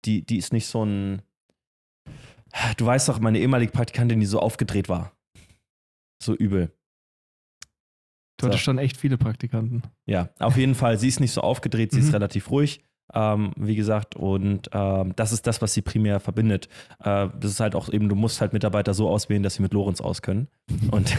die, 0.05 0.25
die 0.25 0.37
ist 0.37 0.53
nicht 0.53 0.67
so 0.67 0.85
ein, 0.85 1.21
du 2.77 2.85
weißt 2.85 3.09
doch, 3.09 3.19
meine 3.19 3.39
ehemalige 3.39 3.71
Praktikantin, 3.71 4.19
die 4.19 4.25
so 4.25 4.39
aufgedreht 4.39 4.89
war. 4.89 5.11
So 6.21 6.35
übel. 6.35 6.71
Du 8.37 8.47
hattest 8.47 8.63
schon 8.63 8.77
echt 8.77 8.95
viele 8.95 9.17
Praktikanten. 9.17 9.83
Ja, 10.05 10.29
auf 10.39 10.55
jeden 10.55 10.75
Fall. 10.75 10.97
Sie 10.97 11.09
ist 11.09 11.19
nicht 11.19 11.33
so 11.33 11.41
aufgedreht, 11.41 11.91
sie 11.91 11.99
mhm. 11.99 12.07
ist 12.07 12.13
relativ 12.13 12.49
ruhig. 12.49 12.81
Ähm, 13.13 13.51
wie 13.55 13.75
gesagt, 13.75 14.15
und 14.15 14.69
ähm, 14.73 15.13
das 15.15 15.31
ist 15.31 15.47
das, 15.47 15.61
was 15.61 15.73
sie 15.73 15.81
primär 15.81 16.19
verbindet. 16.19 16.69
Äh, 16.99 17.27
das 17.39 17.51
ist 17.51 17.59
halt 17.59 17.75
auch 17.75 17.89
eben, 17.89 18.09
du 18.09 18.15
musst 18.15 18.41
halt 18.41 18.53
Mitarbeiter 18.53 18.93
so 18.93 19.09
auswählen, 19.09 19.43
dass 19.43 19.55
sie 19.55 19.61
mit 19.61 19.73
Lorenz 19.73 20.01
auskönnen. 20.01 20.47
Und 20.91 21.15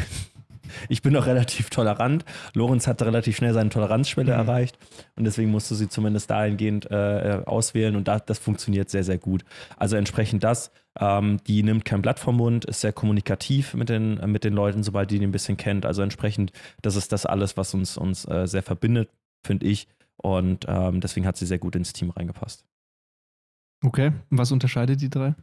ich 0.88 1.02
bin 1.02 1.16
auch 1.16 1.26
relativ 1.26 1.70
tolerant. 1.70 2.24
Lorenz 2.54 2.86
hat 2.86 3.02
relativ 3.02 3.36
schnell 3.36 3.52
seine 3.52 3.70
Toleranzschwelle 3.70 4.32
mhm. 4.32 4.38
erreicht 4.38 4.78
und 5.16 5.24
deswegen 5.24 5.50
musst 5.50 5.70
du 5.70 5.74
sie 5.74 5.88
zumindest 5.88 6.30
dahingehend 6.30 6.90
äh, 6.90 7.42
auswählen 7.44 7.96
und 7.96 8.08
da, 8.08 8.18
das 8.18 8.38
funktioniert 8.38 8.90
sehr, 8.90 9.04
sehr 9.04 9.18
gut. 9.18 9.44
Also 9.76 9.96
entsprechend 9.96 10.44
das, 10.44 10.70
ähm, 10.98 11.38
die 11.46 11.62
nimmt 11.62 11.84
kein 11.84 12.02
Blatt 12.02 12.18
vom 12.18 12.36
Mund, 12.36 12.64
ist 12.64 12.80
sehr 12.80 12.92
kommunikativ 12.92 13.74
mit 13.74 13.88
den, 13.88 14.14
mit 14.30 14.44
den 14.44 14.54
Leuten, 14.54 14.82
sobald 14.82 15.10
die 15.10 15.16
ihn 15.16 15.22
ein 15.22 15.32
bisschen 15.32 15.56
kennt. 15.56 15.86
Also 15.86 16.02
entsprechend, 16.02 16.52
das 16.82 16.96
ist 16.96 17.12
das 17.12 17.26
alles, 17.26 17.56
was 17.56 17.74
uns, 17.74 17.96
uns 17.96 18.26
äh, 18.26 18.46
sehr 18.46 18.62
verbindet, 18.62 19.10
finde 19.44 19.66
ich. 19.66 19.88
Und 20.22 20.66
ähm, 20.68 21.00
deswegen 21.00 21.26
hat 21.26 21.36
sie 21.36 21.46
sehr 21.46 21.58
gut 21.58 21.76
ins 21.76 21.92
Team 21.92 22.10
reingepasst. 22.10 22.64
Okay, 23.84 24.12
und 24.30 24.38
was 24.38 24.52
unterscheidet 24.52 25.00
die 25.00 25.08
drei? 25.08 25.34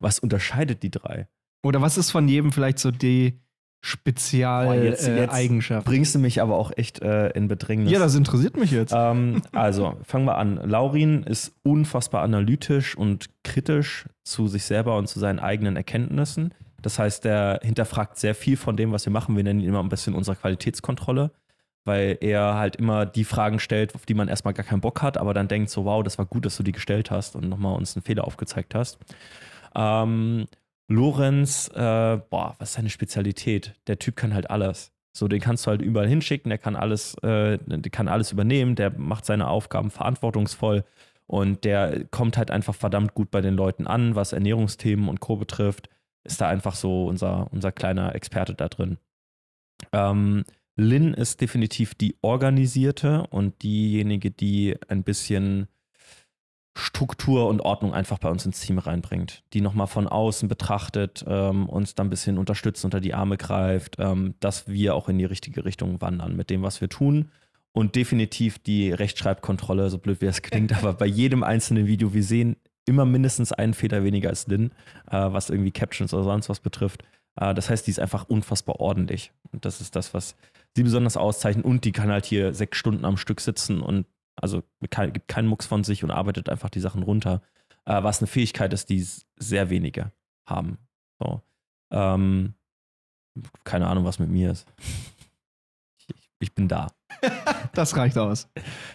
Was 0.00 0.18
unterscheidet 0.18 0.82
die 0.82 0.90
drei? 0.90 1.28
Oder 1.62 1.80
was 1.80 1.96
ist 1.96 2.10
von 2.10 2.26
jedem 2.26 2.50
vielleicht 2.50 2.80
so 2.80 2.90
die 2.90 3.38
Spezialeigenschaft? 3.84 5.86
Äh, 5.86 5.88
bringst 5.88 6.14
du 6.14 6.18
mich 6.18 6.42
aber 6.42 6.56
auch 6.56 6.72
echt 6.76 7.00
äh, 7.02 7.28
in 7.30 7.46
Bedrängnis. 7.46 7.92
Ja, 7.92 8.00
das 8.00 8.16
interessiert 8.16 8.56
mich 8.56 8.72
jetzt. 8.72 8.92
Ähm, 8.96 9.42
also, 9.52 9.96
fangen 10.02 10.24
wir 10.24 10.38
an. 10.38 10.56
Laurin 10.56 11.22
ist 11.22 11.54
unfassbar 11.62 12.22
analytisch 12.22 12.96
und 12.96 13.30
kritisch 13.44 14.08
zu 14.24 14.48
sich 14.48 14.64
selber 14.64 14.96
und 14.96 15.06
zu 15.06 15.20
seinen 15.20 15.38
eigenen 15.38 15.76
Erkenntnissen. 15.76 16.52
Das 16.80 16.98
heißt, 16.98 17.24
er 17.26 17.60
hinterfragt 17.62 18.18
sehr 18.18 18.34
viel 18.34 18.56
von 18.56 18.76
dem, 18.76 18.90
was 18.90 19.06
wir 19.06 19.12
machen. 19.12 19.36
Wir 19.36 19.44
nennen 19.44 19.60
ihn 19.60 19.68
immer 19.68 19.80
ein 19.80 19.88
bisschen 19.88 20.14
unsere 20.14 20.36
Qualitätskontrolle 20.36 21.30
weil 21.84 22.18
er 22.20 22.54
halt 22.54 22.76
immer 22.76 23.06
die 23.06 23.24
Fragen 23.24 23.58
stellt, 23.58 23.94
auf 23.94 24.06
die 24.06 24.14
man 24.14 24.28
erstmal 24.28 24.54
gar 24.54 24.64
keinen 24.64 24.80
Bock 24.80 25.02
hat, 25.02 25.18
aber 25.18 25.34
dann 25.34 25.48
denkt 25.48 25.70
so, 25.70 25.84
wow, 25.84 26.02
das 26.02 26.18
war 26.18 26.26
gut, 26.26 26.46
dass 26.46 26.56
du 26.56 26.62
die 26.62 26.72
gestellt 26.72 27.10
hast 27.10 27.34
und 27.34 27.48
nochmal 27.48 27.74
uns 27.74 27.96
einen 27.96 28.02
Fehler 28.04 28.24
aufgezeigt 28.24 28.74
hast. 28.74 28.98
Ähm, 29.74 30.46
Lorenz, 30.88 31.68
äh, 31.68 32.18
boah, 32.30 32.54
was 32.58 32.70
ist 32.70 32.74
seine 32.74 32.90
Spezialität? 32.90 33.74
Der 33.86 33.98
Typ 33.98 34.16
kann 34.16 34.34
halt 34.34 34.50
alles. 34.50 34.92
So, 35.14 35.28
den 35.28 35.40
kannst 35.40 35.66
du 35.66 35.70
halt 35.70 35.82
überall 35.82 36.08
hinschicken, 36.08 36.48
der 36.48 36.58
kann 36.58 36.76
alles, 36.76 37.14
äh, 37.22 37.58
der 37.58 37.90
kann 37.90 38.08
alles 38.08 38.32
übernehmen, 38.32 38.76
der 38.76 38.90
macht 38.98 39.26
seine 39.26 39.48
Aufgaben 39.48 39.90
verantwortungsvoll 39.90 40.84
und 41.26 41.64
der 41.64 42.04
kommt 42.10 42.38
halt 42.38 42.50
einfach 42.50 42.74
verdammt 42.74 43.14
gut 43.14 43.30
bei 43.30 43.40
den 43.40 43.54
Leuten 43.54 43.86
an, 43.86 44.14
was 44.14 44.32
Ernährungsthemen 44.32 45.08
und 45.08 45.20
Co. 45.20 45.36
betrifft, 45.36 45.90
ist 46.24 46.40
da 46.40 46.48
einfach 46.48 46.74
so 46.74 47.06
unser, 47.06 47.48
unser 47.52 47.72
kleiner 47.72 48.14
Experte 48.14 48.54
da 48.54 48.68
drin. 48.68 48.98
Ähm, 49.92 50.44
Lynn 50.76 51.14
ist 51.14 51.40
definitiv 51.40 51.94
die 51.94 52.16
organisierte 52.22 53.26
und 53.28 53.62
diejenige, 53.62 54.30
die 54.30 54.76
ein 54.88 55.02
bisschen 55.02 55.68
Struktur 56.74 57.48
und 57.48 57.60
Ordnung 57.60 57.92
einfach 57.92 58.18
bei 58.18 58.30
uns 58.30 58.46
ins 58.46 58.60
Team 58.60 58.78
reinbringt, 58.78 59.44
die 59.52 59.60
nochmal 59.60 59.86
von 59.86 60.08
außen 60.08 60.48
betrachtet, 60.48 61.22
ähm, 61.28 61.68
uns 61.68 61.94
dann 61.94 62.06
ein 62.06 62.10
bisschen 62.10 62.38
unterstützt, 62.38 62.84
unter 62.84 63.00
die 63.00 63.12
Arme 63.12 63.36
greift, 63.36 63.96
ähm, 63.98 64.34
dass 64.40 64.68
wir 64.68 64.94
auch 64.94 65.10
in 65.10 65.18
die 65.18 65.26
richtige 65.26 65.66
Richtung 65.66 66.00
wandern 66.00 66.34
mit 66.34 66.48
dem, 66.48 66.62
was 66.62 66.80
wir 66.80 66.88
tun. 66.88 67.28
Und 67.72 67.94
definitiv 67.94 68.58
die 68.58 68.90
Rechtschreibkontrolle, 68.92 69.90
so 69.90 69.98
blöd 69.98 70.22
wie 70.22 70.26
es 70.26 70.40
klingt, 70.40 70.72
aber 70.78 70.94
bei 70.94 71.06
jedem 71.06 71.42
einzelnen 71.42 71.86
Video, 71.86 72.14
wir 72.14 72.24
sehen 72.24 72.56
immer 72.86 73.04
mindestens 73.04 73.52
einen 73.52 73.74
Fehler 73.74 74.02
weniger 74.02 74.30
als 74.30 74.46
Lynn, 74.46 74.72
äh, 75.10 75.16
was 75.30 75.50
irgendwie 75.50 75.72
Captions 75.72 76.14
oder 76.14 76.24
sonst 76.24 76.48
was 76.48 76.60
betrifft. 76.60 77.04
Äh, 77.36 77.52
das 77.52 77.68
heißt, 77.68 77.86
die 77.86 77.90
ist 77.90 78.00
einfach 78.00 78.28
unfassbar 78.28 78.80
ordentlich. 78.80 79.32
Und 79.52 79.66
das 79.66 79.82
ist 79.82 79.94
das, 79.94 80.14
was 80.14 80.36
sie 80.76 80.82
besonders 80.82 81.16
auszeichnet. 81.16 81.64
Und 81.64 81.84
die 81.84 81.92
kann 81.92 82.10
halt 82.10 82.26
hier 82.26 82.54
sechs 82.54 82.78
Stunden 82.78 83.04
am 83.04 83.16
Stück 83.16 83.40
sitzen 83.40 83.80
und 83.80 84.06
also 84.36 84.62
gibt 84.80 85.28
keinen 85.28 85.48
Mucks 85.48 85.66
von 85.66 85.84
sich 85.84 86.04
und 86.04 86.10
arbeitet 86.10 86.48
einfach 86.48 86.70
die 86.70 86.80
Sachen 86.80 87.02
runter. 87.02 87.42
Äh, 87.84 88.02
was 88.02 88.20
eine 88.20 88.28
Fähigkeit 88.28 88.72
ist, 88.72 88.88
die 88.88 89.06
sehr 89.36 89.70
wenige 89.70 90.12
haben. 90.46 90.78
So. 91.18 91.42
Ähm, 91.90 92.54
keine 93.64 93.88
Ahnung, 93.88 94.04
was 94.04 94.18
mit 94.18 94.30
mir 94.30 94.52
ist. 94.52 94.66
Ich, 95.98 96.06
ich 96.38 96.54
bin 96.54 96.68
da. 96.68 96.88
das 97.74 97.96
reicht 97.96 98.18
aus. 98.18 98.48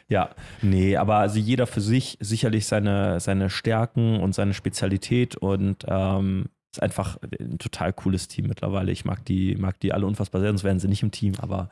Ja, 0.07 0.31
nee, 0.61 0.97
aber 0.97 1.17
also 1.17 1.39
jeder 1.39 1.67
für 1.67 1.81
sich 1.81 2.17
sicherlich 2.19 2.65
seine, 2.65 3.19
seine 3.19 3.49
Stärken 3.49 4.19
und 4.19 4.33
seine 4.33 4.53
Spezialität 4.53 5.35
und 5.35 5.85
ähm, 5.87 6.49
ist 6.77 6.83
einfach 6.83 7.17
ein 7.39 7.57
total 7.57 7.93
cooles 7.93 8.27
Team 8.27 8.47
mittlerweile. 8.47 8.91
Ich 8.91 9.05
mag 9.05 9.25
die, 9.25 9.55
mag 9.55 9.79
die 9.79 9.93
alle 9.93 10.05
unfassbar 10.05 10.41
sehr, 10.41 10.51
sonst 10.51 10.63
wären 10.63 10.79
sie 10.79 10.87
nicht 10.87 11.03
im 11.03 11.11
Team, 11.11 11.33
aber 11.39 11.69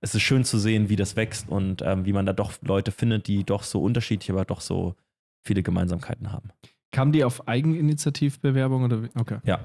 es 0.00 0.14
ist 0.14 0.22
schön 0.22 0.44
zu 0.44 0.58
sehen, 0.58 0.88
wie 0.88 0.96
das 0.96 1.16
wächst 1.16 1.48
und 1.48 1.82
ähm, 1.82 2.04
wie 2.04 2.12
man 2.12 2.26
da 2.26 2.32
doch 2.32 2.52
Leute 2.62 2.92
findet, 2.92 3.26
die 3.26 3.44
doch 3.44 3.62
so 3.62 3.82
unterschiedlich, 3.82 4.30
aber 4.30 4.44
doch 4.44 4.60
so 4.60 4.94
viele 5.42 5.62
Gemeinsamkeiten 5.62 6.32
haben. 6.32 6.50
Kam 6.92 7.12
die 7.12 7.24
auf 7.24 7.46
Eigeninitiativbewerbung 7.46 8.84
oder? 8.84 9.08
Okay. 9.14 9.38
Ja. 9.44 9.60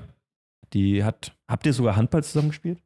Die 0.73 1.03
hat, 1.03 1.35
habt 1.47 1.65
ihr 1.65 1.73
sogar 1.73 1.95
Handball 1.95 2.23
zusammengespielt? 2.23 2.81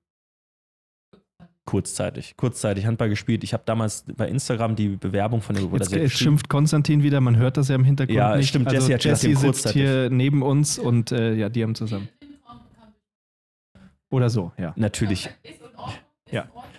Kurzzeitig. 1.67 2.35
Kurzzeitig 2.37 2.85
Handball 2.85 3.09
gespielt. 3.09 3.43
Ich 3.43 3.51
habe 3.51 3.63
damals 3.65 4.05
bei 4.15 4.29
Instagram 4.29 4.77
die 4.77 4.95
Bewerbung 4.95 5.41
von 5.41 5.53
der 5.53 5.65
Jetzt, 5.65 5.91
jetzt 5.91 6.17
schimpft 6.17 6.47
Konstantin 6.47 7.03
wieder, 7.03 7.19
man 7.19 7.35
hört 7.35 7.57
das 7.57 7.67
ja 7.67 7.75
im 7.75 7.83
Hintergrund. 7.83 8.17
Ja, 8.17 8.37
nicht. 8.37 8.47
stimmt. 8.47 8.69
Also 8.69 8.89
Jesse 8.89 9.09
Jesse 9.09 9.35
sitzt 9.35 9.69
hier 9.71 10.09
neben 10.09 10.43
uns 10.43 10.79
und 10.79 11.11
äh, 11.11 11.33
ja, 11.33 11.49
die 11.49 11.61
haben 11.63 11.75
zusammen. 11.75 12.07
Oder 14.09 14.29
so, 14.29 14.53
ja. 14.57 14.71
Natürlich. 14.77 15.25
Ja. 15.25 15.66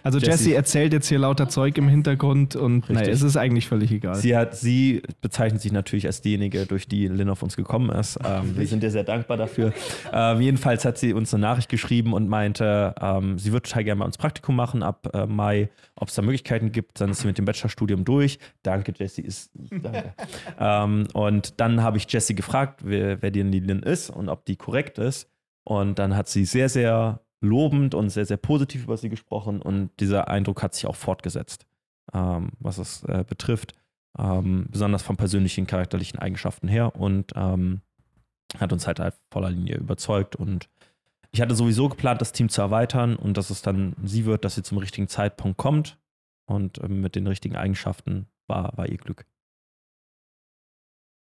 Also 0.02 0.18
Jessie- 0.18 0.50
Jesse 0.50 0.54
erzählt 0.54 0.92
jetzt 0.92 1.08
hier 1.08 1.18
lauter 1.18 1.48
Zeug 1.48 1.76
im 1.78 1.88
Hintergrund 1.88 2.56
und 2.56 2.88
naja, 2.88 3.08
es 3.08 3.22
ist 3.22 3.36
eigentlich 3.36 3.68
völlig 3.68 3.90
egal. 3.90 4.14
Sie, 4.14 4.36
hat, 4.36 4.56
sie 4.56 5.02
bezeichnet 5.20 5.60
sich 5.60 5.72
natürlich 5.72 6.06
als 6.06 6.20
diejenige, 6.20 6.66
durch 6.66 6.88
die 6.88 7.08
Lynn 7.08 7.28
auf 7.28 7.42
uns 7.42 7.56
gekommen 7.56 7.90
ist. 7.90 8.18
Ähm, 8.24 8.56
wir 8.56 8.66
sind 8.66 8.82
ihr 8.82 8.90
sehr 8.90 9.04
dankbar 9.04 9.36
dafür. 9.36 9.72
Ähm, 10.12 10.40
jedenfalls 10.40 10.84
hat 10.84 10.98
sie 10.98 11.12
uns 11.12 11.34
eine 11.34 11.42
Nachricht 11.42 11.68
geschrieben 11.68 12.12
und 12.12 12.28
meinte, 12.28 12.94
ähm, 13.00 13.38
sie 13.38 13.52
würde 13.52 13.68
total 13.68 13.84
gerne 13.84 13.98
bei 14.00 14.04
uns 14.04 14.18
Praktikum 14.18 14.56
machen 14.56 14.82
ab 14.82 15.10
äh, 15.12 15.26
Mai, 15.26 15.68
ob 15.96 16.08
es 16.08 16.14
da 16.14 16.22
Möglichkeiten 16.22 16.72
gibt. 16.72 17.00
Dann 17.00 17.10
ist 17.10 17.20
sie 17.20 17.26
mit 17.26 17.38
dem 17.38 17.44
Bachelorstudium 17.44 18.04
durch. 18.04 18.38
Danke, 18.62 18.92
Jessie. 18.96 19.22
Ist, 19.22 19.50
danke. 19.54 20.14
ähm, 20.58 21.08
und 21.12 21.60
dann 21.60 21.82
habe 21.82 21.96
ich 21.96 22.10
Jessie 22.10 22.34
gefragt, 22.34 22.80
wer, 22.84 23.20
wer 23.22 23.30
denn 23.30 23.52
die 23.52 23.60
Lynn 23.60 23.82
ist 23.82 24.10
und 24.10 24.28
ob 24.28 24.44
die 24.44 24.56
korrekt 24.56 24.98
ist. 24.98 25.28
Und 25.64 25.98
dann 25.98 26.16
hat 26.16 26.28
sie 26.28 26.44
sehr, 26.46 26.68
sehr 26.70 27.20
lobend 27.40 27.94
und 27.94 28.10
sehr, 28.10 28.26
sehr 28.26 28.36
positiv 28.36 28.84
über 28.84 28.96
sie 28.96 29.08
gesprochen 29.08 29.62
und 29.62 29.90
dieser 30.00 30.28
Eindruck 30.28 30.62
hat 30.62 30.74
sich 30.74 30.86
auch 30.86 30.96
fortgesetzt, 30.96 31.66
ähm, 32.12 32.50
was 32.58 32.78
es 32.78 33.04
äh, 33.04 33.24
betrifft, 33.26 33.74
ähm, 34.18 34.66
besonders 34.70 35.02
von 35.02 35.16
persönlichen 35.16 35.66
charakterlichen 35.66 36.18
Eigenschaften 36.18 36.68
her 36.68 36.96
und 36.96 37.32
ähm, 37.36 37.80
hat 38.58 38.72
uns 38.72 38.86
halt 38.86 39.00
auf 39.00 39.14
voller 39.30 39.50
Linie 39.50 39.76
überzeugt 39.76 40.36
und 40.36 40.68
ich 41.30 41.40
hatte 41.40 41.54
sowieso 41.54 41.88
geplant, 41.88 42.20
das 42.20 42.32
Team 42.32 42.48
zu 42.48 42.62
erweitern 42.62 43.14
und 43.14 43.36
dass 43.36 43.50
es 43.50 43.62
dann 43.62 43.94
sie 44.02 44.24
wird, 44.24 44.44
dass 44.44 44.54
sie 44.54 44.62
zum 44.62 44.78
richtigen 44.78 45.08
Zeitpunkt 45.08 45.58
kommt 45.58 45.98
und 46.46 46.82
ähm, 46.82 47.00
mit 47.00 47.14
den 47.14 47.26
richtigen 47.26 47.56
Eigenschaften 47.56 48.26
war, 48.46 48.76
war 48.76 48.88
ihr 48.88 48.96
Glück. 48.96 49.26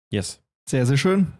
Yes. 0.09 0.41
Sehr, 0.65 0.86
sehr 0.86 0.97
schön. 0.97 1.33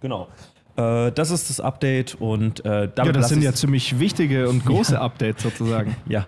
Genau. 0.00 0.28
Äh, 0.76 1.12
das 1.12 1.30
ist 1.30 1.50
das 1.50 1.60
Update 1.60 2.16
und 2.16 2.64
äh, 2.64 2.88
damit 2.94 3.14
Ja, 3.14 3.20
das 3.20 3.28
sind 3.28 3.42
ja 3.42 3.52
ziemlich 3.52 3.98
wichtige 3.98 4.48
und 4.48 4.64
große 4.66 5.00
Updates 5.00 5.42
sozusagen. 5.42 5.96
Ja, 6.08 6.26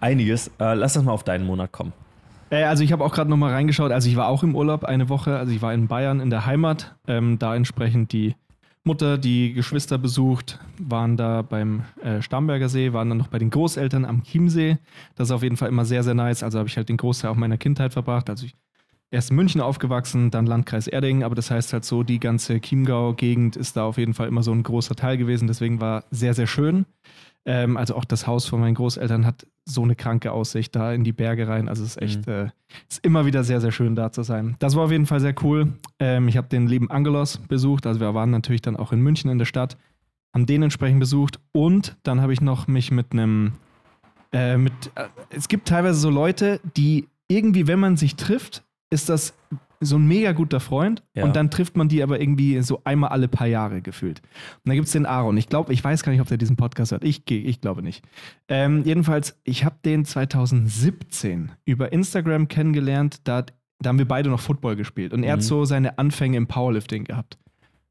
einiges. 0.00 0.48
Äh, 0.58 0.74
lass 0.74 0.96
uns 0.96 1.04
mal 1.04 1.12
auf 1.12 1.24
deinen 1.24 1.44
Monat 1.46 1.72
kommen. 1.72 1.92
Äh, 2.50 2.64
also 2.64 2.82
ich 2.84 2.92
habe 2.92 3.04
auch 3.04 3.12
gerade 3.12 3.28
nochmal 3.30 3.52
reingeschaut. 3.52 3.92
Also 3.92 4.08
ich 4.08 4.16
war 4.16 4.28
auch 4.28 4.42
im 4.42 4.54
Urlaub 4.54 4.84
eine 4.84 5.08
Woche. 5.08 5.36
Also 5.36 5.52
ich 5.52 5.62
war 5.62 5.74
in 5.74 5.88
Bayern 5.88 6.20
in 6.20 6.30
der 6.30 6.46
Heimat. 6.46 6.94
Ähm, 7.06 7.38
da 7.38 7.54
entsprechend 7.54 8.12
die 8.12 8.34
Mutter, 8.84 9.18
die 9.18 9.52
Geschwister 9.52 9.98
besucht, 9.98 10.58
waren 10.78 11.16
da 11.16 11.42
beim 11.42 11.82
äh, 12.02 12.22
Starnberger 12.22 12.68
See, 12.68 12.92
waren 12.92 13.08
dann 13.08 13.18
noch 13.18 13.28
bei 13.28 13.38
den 13.38 13.50
Großeltern 13.50 14.04
am 14.04 14.22
Chiemsee. 14.22 14.78
Das 15.14 15.28
ist 15.28 15.32
auf 15.32 15.42
jeden 15.42 15.56
Fall 15.56 15.68
immer 15.68 15.84
sehr, 15.84 16.02
sehr 16.02 16.14
nice. 16.14 16.42
Also 16.42 16.58
habe 16.58 16.68
ich 16.68 16.76
halt 16.76 16.88
den 16.88 16.96
Großteil 16.96 17.30
auch 17.30 17.36
meiner 17.36 17.58
Kindheit 17.58 17.92
verbracht. 17.92 18.30
Also 18.30 18.46
ich 18.46 18.54
erst 19.10 19.30
in 19.30 19.36
München 19.36 19.60
aufgewachsen, 19.60 20.30
dann 20.30 20.46
Landkreis 20.46 20.86
Erding, 20.86 21.22
aber 21.22 21.34
das 21.34 21.50
heißt 21.50 21.72
halt 21.72 21.84
so, 21.84 22.02
die 22.02 22.20
ganze 22.20 22.60
Chiemgau-Gegend 22.60 23.56
ist 23.56 23.76
da 23.76 23.84
auf 23.84 23.98
jeden 23.98 24.14
Fall 24.14 24.28
immer 24.28 24.42
so 24.42 24.52
ein 24.52 24.62
großer 24.62 24.94
Teil 24.94 25.16
gewesen. 25.16 25.48
Deswegen 25.48 25.80
war 25.80 26.04
sehr, 26.10 26.34
sehr 26.34 26.46
schön. 26.46 26.84
Ähm, 27.46 27.76
also 27.76 27.94
auch 27.94 28.04
das 28.04 28.26
Haus 28.26 28.46
von 28.46 28.60
meinen 28.60 28.74
Großeltern 28.74 29.24
hat 29.24 29.46
so 29.64 29.82
eine 29.82 29.96
kranke 29.96 30.32
Aussicht 30.32 30.76
da 30.76 30.92
in 30.92 31.04
die 31.04 31.12
Berge 31.12 31.48
rein. 31.48 31.68
Also 31.68 31.82
es 31.82 31.96
ist 31.96 32.02
echt, 32.02 32.28
äh, 32.28 32.48
ist 32.88 33.04
immer 33.04 33.24
wieder 33.24 33.44
sehr, 33.44 33.60
sehr 33.60 33.72
schön 33.72 33.94
da 33.94 34.12
zu 34.12 34.22
sein. 34.22 34.56
Das 34.58 34.76
war 34.76 34.84
auf 34.84 34.90
jeden 34.90 35.06
Fall 35.06 35.20
sehr 35.20 35.34
cool. 35.42 35.72
Ähm, 35.98 36.28
ich 36.28 36.36
habe 36.36 36.48
den 36.48 36.66
lieben 36.66 36.90
Angelos 36.90 37.38
besucht. 37.38 37.86
Also 37.86 38.00
wir 38.00 38.12
waren 38.14 38.30
natürlich 38.30 38.60
dann 38.60 38.76
auch 38.76 38.92
in 38.92 39.00
München 39.00 39.30
in 39.30 39.38
der 39.38 39.46
Stadt, 39.46 39.78
haben 40.34 40.44
den 40.44 40.62
entsprechend 40.62 41.00
besucht 41.00 41.40
und 41.52 41.96
dann 42.02 42.20
habe 42.20 42.34
ich 42.34 42.42
noch 42.42 42.66
mich 42.66 42.90
mit 42.90 43.12
einem, 43.12 43.52
äh, 44.32 44.58
mit, 44.58 44.74
äh, 44.94 45.04
es 45.30 45.48
gibt 45.48 45.68
teilweise 45.68 45.98
so 45.98 46.10
Leute, 46.10 46.60
die 46.76 47.08
irgendwie, 47.28 47.66
wenn 47.66 47.78
man 47.78 47.96
sich 47.96 48.16
trifft, 48.16 48.62
ist 48.90 49.08
das 49.08 49.34
so 49.80 49.96
ein 49.96 50.08
mega 50.08 50.32
guter 50.32 50.58
Freund 50.58 51.04
Ja. 51.14 51.24
und 51.24 51.36
dann 51.36 51.50
trifft 51.52 51.76
man 51.76 51.88
die 51.88 52.02
aber 52.02 52.20
irgendwie 52.20 52.60
so 52.62 52.80
einmal 52.82 53.10
alle 53.10 53.28
paar 53.28 53.46
Jahre 53.46 53.80
gefühlt. 53.80 54.20
Und 54.64 54.70
da 54.70 54.74
gibt 54.74 54.86
es 54.86 54.92
den 54.92 55.06
Aaron. 55.06 55.36
Ich 55.36 55.48
glaube, 55.48 55.72
ich 55.72 55.84
weiß 55.84 56.02
gar 56.02 56.10
nicht, 56.10 56.20
ob 56.20 56.26
der 56.26 56.36
diesen 56.36 56.56
Podcast 56.56 56.90
hört. 56.90 57.04
Ich, 57.04 57.22
ich 57.30 57.60
glaube 57.60 57.82
nicht. 57.82 58.04
Ähm, 58.48 58.82
jedenfalls, 58.84 59.38
ich 59.44 59.64
habe 59.64 59.76
den 59.84 60.04
2017 60.04 61.52
über 61.64 61.92
Instagram 61.92 62.48
kennengelernt. 62.48 63.20
Da, 63.24 63.36
hat- 63.38 63.54
da 63.80 63.88
haben 63.90 63.98
wir 63.98 64.08
beide 64.08 64.30
noch 64.30 64.40
Football 64.40 64.74
gespielt. 64.76 65.12
Und 65.12 65.22
er 65.22 65.32
hat 65.34 65.40
Mhm. 65.40 65.44
so 65.44 65.64
seine 65.64 65.98
Anfänge 65.98 66.36
im 66.36 66.46
Powerlifting 66.48 67.04
gehabt. 67.04 67.38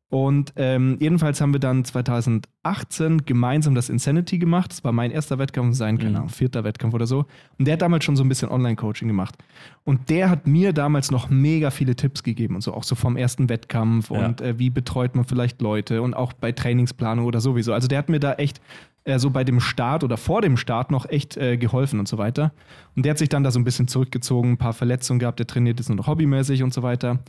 Und 0.10 0.54
ähm, 0.56 0.96
jedenfalls 1.02 1.42
haben 1.42 1.52
wir 1.52 1.60
dann 1.60 1.84
2018 1.84 3.26
gemeinsam 3.26 3.76
das 3.76 3.90
Insanity 3.90 4.38
gemacht. 4.38 4.72
Das 4.72 4.84
war 4.84 4.92
mein 4.94 5.12
erster 5.12 5.38
Wettkampf, 5.38 5.76
sein, 5.76 5.98
keine 5.98 6.12
Mhm. 6.12 6.16
Ahnung, 6.16 6.30
vierter 6.30 6.64
Wettkampf 6.64 6.94
oder 6.94 7.06
so. 7.08 7.26
Und 7.60 7.68
der 7.68 7.74
hat 7.74 7.82
damals 7.82 8.06
schon 8.06 8.16
so 8.16 8.24
ein 8.24 8.30
bisschen 8.30 8.50
Online-Coaching 8.50 9.08
gemacht. 9.08 9.36
Und 9.84 10.10
der 10.10 10.30
hat 10.30 10.48
mir 10.48 10.72
damals 10.72 11.12
noch 11.12 11.30
mega 11.30 11.72
viele 11.72 11.96
Tipps 11.96 12.24
gegeben 12.24 12.56
und 12.56 12.62
so, 12.62 12.74
auch 12.74 12.84
so 12.84 12.96
vom 12.96 13.18
ersten 13.18 13.50
Wettkampf 13.50 14.10
Ja. 14.10 14.26
und 14.26 14.40
äh, 14.42 14.58
wie 14.58 14.70
betreut 14.70 15.16
man 15.16 15.26
vielleicht 15.26 15.62
Leute 15.62 16.02
und 16.02 16.14
auch 16.14 16.32
bei 16.34 16.52
Trainingsplanung 16.54 17.26
oder 17.26 17.42
sowieso. 17.42 17.74
Also 17.74 17.88
der 17.90 17.98
hat 17.98 18.08
mir 18.10 18.20
da 18.22 18.34
echt 18.36 18.62
äh, 19.08 19.20
so 19.20 19.30
bei 19.30 19.44
dem 19.44 19.60
Start 19.60 20.04
oder 20.04 20.18
vor 20.18 20.42
dem 20.42 20.58
Start 20.58 20.92
noch 20.92 21.10
echt 21.10 21.38
äh, 21.38 21.58
geholfen 21.58 22.00
und 22.00 22.08
so 22.08 22.18
weiter. 22.18 22.52
Und 22.96 23.06
der 23.06 23.12
hat 23.12 23.18
sich 23.18 23.30
dann 23.30 23.44
da 23.44 23.52
so 23.52 23.60
ein 23.60 23.64
bisschen 23.64 23.88
zurückgezogen, 23.88 24.52
ein 24.54 24.58
paar 24.58 24.74
Verletzungen 24.74 25.20
gehabt, 25.20 25.40
der 25.40 25.48
trainiert 25.48 25.80
jetzt 25.80 25.88
nur 25.88 25.96
noch 25.96 26.08
hobbymäßig 26.08 26.62
und 26.64 26.74
so 26.74 26.84
weiter. 26.84 27.20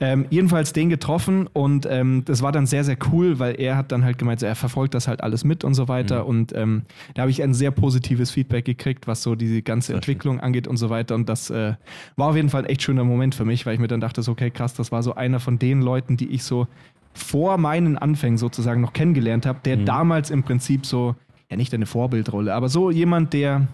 Ähm, 0.00 0.26
jedenfalls 0.30 0.72
den 0.72 0.88
getroffen 0.88 1.46
und 1.46 1.86
ähm, 1.90 2.22
das 2.24 2.42
war 2.42 2.52
dann 2.52 2.66
sehr, 2.66 2.84
sehr 2.84 2.96
cool, 3.12 3.38
weil 3.38 3.60
er 3.60 3.76
hat 3.76 3.92
dann 3.92 4.04
halt 4.04 4.18
gemeint, 4.18 4.40
so, 4.40 4.46
er 4.46 4.54
verfolgt 4.54 4.94
das 4.94 5.08
halt 5.08 5.22
alles 5.22 5.44
mit 5.44 5.62
und 5.64 5.74
so 5.74 5.88
weiter. 5.88 6.22
Mhm. 6.22 6.28
Und 6.28 6.54
ähm, 6.56 6.82
da 7.14 7.22
habe 7.22 7.30
ich 7.30 7.42
ein 7.42 7.54
sehr 7.54 7.70
positives 7.70 8.30
Feedback 8.30 8.64
gekriegt, 8.64 9.06
was 9.06 9.22
so 9.22 9.34
diese 9.34 9.62
ganze 9.62 9.88
Sehr 9.88 9.96
Entwicklung 9.96 10.40
angeht 10.40 10.66
und 10.68 10.76
so 10.78 10.90
weiter. 10.90 11.14
Und 11.14 11.28
das 11.28 11.50
äh, 11.50 11.74
war 12.16 12.28
auf 12.28 12.36
jeden 12.36 12.48
Fall 12.50 12.62
ein 12.62 12.68
echt 12.70 12.82
schöner 12.82 13.04
Moment 13.04 13.34
für 13.34 13.44
mich, 13.44 13.66
weil 13.66 13.74
ich 13.74 13.80
mir 13.80 13.88
dann 13.88 14.00
dachte, 14.00 14.22
so, 14.22 14.32
okay, 14.32 14.50
krass, 14.50 14.74
das 14.74 14.92
war 14.92 15.02
so 15.02 15.14
einer 15.14 15.40
von 15.40 15.58
den 15.58 15.82
Leuten, 15.82 16.16
die 16.16 16.30
ich 16.30 16.44
so 16.44 16.66
vor 17.14 17.56
meinen 17.56 17.96
Anfängen 17.96 18.36
sozusagen 18.36 18.82
noch 18.82 18.92
kennengelernt 18.92 19.46
habe, 19.46 19.60
der 19.64 19.78
Mhm. 19.78 19.84
damals 19.86 20.30
im 20.30 20.42
Prinzip 20.42 20.84
so, 20.84 21.16
ja 21.50 21.56
nicht 21.56 21.72
eine 21.74 21.86
Vorbildrolle, 21.86 22.54
aber 22.54 22.68
so 22.68 22.90
jemand, 22.90 23.32
der 23.32 23.68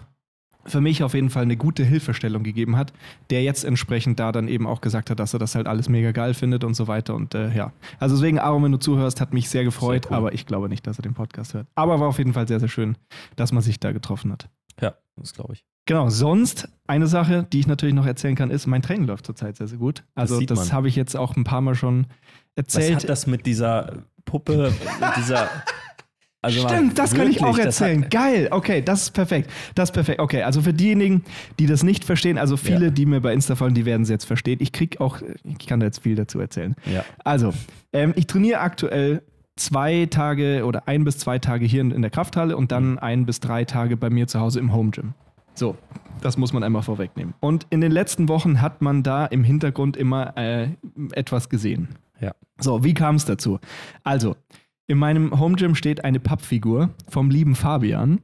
für 0.65 0.79
mich 0.81 1.03
auf 1.03 1.13
jeden 1.13 1.29
Fall 1.29 1.43
eine 1.43 1.57
gute 1.57 1.83
Hilfestellung 1.83 2.43
gegeben 2.43 2.77
hat, 2.77 2.93
der 3.29 3.43
jetzt 3.43 3.65
entsprechend 3.65 4.19
da 4.19 4.31
dann 4.31 4.47
eben 4.47 4.65
auch 4.65 4.79
gesagt 4.79 5.09
hat, 5.09 5.19
dass 5.19 5.33
er 5.33 5.39
das 5.39 5.55
halt 5.55 5.67
alles 5.67 5.89
mega 5.89 6.11
geil 6.11 6.33
findet 6.33 6.63
und 6.63 6.73
so 6.73 6.87
weiter. 6.87 7.15
Und 7.15 7.35
äh, 7.35 7.53
ja, 7.53 7.73
also 7.99 8.15
deswegen, 8.15 8.39
Aaron, 8.39 8.63
wenn 8.63 8.71
du 8.71 8.77
zuhörst, 8.79 9.19
hat 9.19 9.33
mich 9.33 9.49
sehr 9.49 9.65
gefreut, 9.65 10.03
Sehr 10.03 10.11
cool. 10.11 10.17
aber 10.17 10.33
ich 10.33 10.45
glaube 10.45 10.69
nicht, 10.69 10.87
dass 10.87 10.97
er 10.99 11.01
den 11.01 11.13
Podcast 11.15 11.53
hört. 11.53 11.67
Aber 11.75 11.99
war 11.99 12.07
auf 12.07 12.17
jeden 12.17 12.31
Fall 12.31 12.47
sehr, 12.47 12.61
sehr 12.61 12.69
schön, 12.69 12.95
dass 13.35 13.51
man 13.51 13.61
sich 13.61 13.79
da 13.81 13.91
getroffen 13.91 14.31
hat. 14.31 14.47
Ja, 14.79 14.93
das 15.17 15.33
glaube 15.33 15.53
ich. 15.53 15.65
Genau, 15.85 16.09
sonst 16.09 16.69
eine 16.87 17.07
Sache, 17.07 17.45
die 17.51 17.59
ich 17.59 17.67
natürlich 17.67 17.93
noch 17.93 18.05
erzählen 18.05 18.35
kann, 18.35 18.49
ist, 18.49 18.65
mein 18.65 18.81
Training 18.81 19.05
läuft 19.05 19.25
zurzeit 19.25 19.57
sehr, 19.57 19.67
sehr 19.67 19.79
gut. 19.79 20.05
Also 20.15 20.39
das, 20.39 20.57
man. 20.59 20.71
habe 20.71 20.87
ich 20.87 20.95
jetzt 20.95 21.17
auch 21.17 21.35
ein 21.35 21.43
paar 21.43 21.59
Mal 21.59 21.75
schon 21.75 22.07
Was 22.55 22.73
erzählt. 22.75 22.95
hat 22.95 23.09
das 23.09 23.27
mit 23.27 23.45
dieser 23.45 24.03
Puppe, 24.23 24.73
mit 25.01 25.17
dieser 25.17 25.49
Also 26.43 26.67
Stimmt, 26.67 26.99
das 26.99 27.13
kann 27.15 27.29
ich 27.29 27.41
auch 27.41 27.57
erzählen. 27.57 28.05
Geil, 28.09 28.49
okay, 28.51 28.81
das 28.81 29.03
ist 29.03 29.11
perfekt. 29.11 29.49
Das 29.75 29.89
ist 29.89 29.93
perfekt. 29.93 30.19
Okay, 30.19 30.43
also 30.43 30.61
für 30.61 30.73
diejenigen, 30.73 31.23
die 31.57 31.65
das 31.67 31.83
nicht 31.83 32.03
verstehen, 32.03 32.37
also 32.37 32.57
viele, 32.57 32.85
Ja. 32.85 32.91
die 32.91 33.05
mir 33.05 33.21
bei 33.21 33.33
Insta 33.33 33.55
folgen, 33.55 33.75
die 33.75 33.85
werden 33.85 34.01
es 34.03 34.09
jetzt 34.09 34.25
verstehen. 34.25 34.57
Ich 34.61 34.73
krieg 34.73 34.99
auch, 34.99 35.21
ich 35.43 35.65
kann 35.67 35.79
da 35.79 35.85
jetzt 35.85 36.03
viel 36.03 36.15
dazu 36.15 36.39
erzählen. 36.41 36.75
Ja. 36.85 37.05
Also, 37.23 37.53
ähm, 37.93 38.13
ich 38.17 38.27
trainiere 38.27 38.59
aktuell 38.59 39.23
zwei 39.55 40.05
Tage 40.09 40.65
oder 40.65 40.87
ein 40.87 41.05
bis 41.05 41.17
zwei 41.17 41.39
Tage 41.39 41.65
hier 41.65 41.79
in, 41.79 41.91
in 41.91 42.01
der 42.01 42.11
Krafthalle 42.11 42.57
und 42.57 42.73
dann 42.73 42.99
ein 42.99 43.25
bis 43.25 43.39
drei 43.39 43.63
Tage 43.63 43.95
bei 43.95 44.09
mir 44.09 44.27
zu 44.27 44.39
Hause 44.41 44.59
im 44.59 44.73
Home 44.73 44.91
Gym. 44.91 45.13
So, 45.53 45.77
das 46.21 46.35
muss 46.37 46.51
man 46.51 46.63
einmal 46.63 46.81
vorwegnehmen. 46.81 47.35
Und 47.39 47.67
in 47.69 47.79
den 47.79 47.91
letzten 47.91 48.27
Wochen 48.27 48.61
hat 48.61 48.81
man 48.81 49.01
da 49.03 49.25
im 49.27 49.43
Hintergrund 49.45 49.95
immer 49.95 50.35
äh, 50.37 50.69
etwas 51.13 51.47
gesehen. 51.47 51.89
Ja. 52.19 52.33
So, 52.59 52.83
wie 52.83 52.93
kam 52.93 53.15
es 53.15 53.25
dazu? 53.25 53.59
Also, 54.03 54.35
in 54.87 54.97
meinem 54.97 55.39
Home 55.39 55.55
Gym 55.55 55.75
steht 55.75 56.03
eine 56.03 56.19
Pappfigur 56.19 56.89
vom 57.07 57.29
lieben 57.29 57.55
Fabian. 57.55 58.19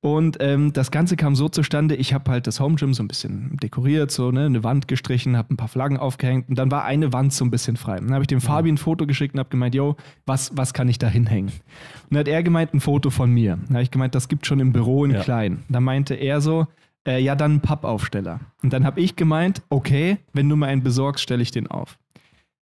Und 0.00 0.36
ähm, 0.40 0.72
das 0.72 0.92
Ganze 0.92 1.16
kam 1.16 1.34
so 1.34 1.48
zustande, 1.48 1.96
ich 1.96 2.14
habe 2.14 2.30
halt 2.30 2.46
das 2.46 2.60
Home 2.60 2.76
Gym 2.76 2.94
so 2.94 3.02
ein 3.02 3.08
bisschen 3.08 3.56
dekoriert, 3.60 4.12
so 4.12 4.30
ne, 4.30 4.46
eine 4.46 4.62
Wand 4.62 4.86
gestrichen, 4.86 5.36
habe 5.36 5.52
ein 5.52 5.56
paar 5.56 5.66
Flaggen 5.66 5.96
aufgehängt 5.96 6.48
und 6.48 6.56
dann 6.56 6.70
war 6.70 6.84
eine 6.84 7.12
Wand 7.12 7.32
so 7.32 7.44
ein 7.44 7.50
bisschen 7.50 7.76
frei. 7.76 7.96
Dann 7.96 8.12
habe 8.12 8.22
ich 8.22 8.28
dem 8.28 8.40
Fabian 8.40 8.74
ein 8.74 8.78
Foto 8.78 9.06
geschickt 9.08 9.34
und 9.34 9.40
habe 9.40 9.50
gemeint, 9.50 9.74
yo, 9.74 9.96
was, 10.24 10.56
was 10.56 10.72
kann 10.72 10.88
ich 10.88 10.98
da 10.98 11.08
hinhängen? 11.08 11.48
Und 11.50 12.10
dann 12.12 12.20
hat 12.20 12.28
er 12.28 12.44
gemeint, 12.44 12.74
ein 12.74 12.80
Foto 12.80 13.10
von 13.10 13.32
mir. 13.34 13.58
Dann 13.66 13.74
habe 13.74 13.82
ich 13.82 13.90
gemeint, 13.90 14.14
das 14.14 14.28
gibt 14.28 14.46
schon 14.46 14.60
im 14.60 14.72
Büro 14.72 15.04
in 15.04 15.10
Ja. 15.10 15.20
klein. 15.20 15.64
Dann 15.68 15.82
meinte 15.82 16.14
er 16.14 16.40
so, 16.40 16.68
äh, 17.04 17.20
ja, 17.20 17.34
dann 17.34 17.54
ein 17.54 17.60
Pappaufsteller. 17.60 18.38
Und 18.62 18.72
dann 18.72 18.84
habe 18.84 19.00
ich 19.00 19.16
gemeint, 19.16 19.62
okay, 19.68 20.18
wenn 20.32 20.48
du 20.48 20.54
mir 20.54 20.66
einen 20.66 20.84
besorgst, 20.84 21.24
stelle 21.24 21.42
ich 21.42 21.50
den 21.50 21.66
auf. 21.66 21.98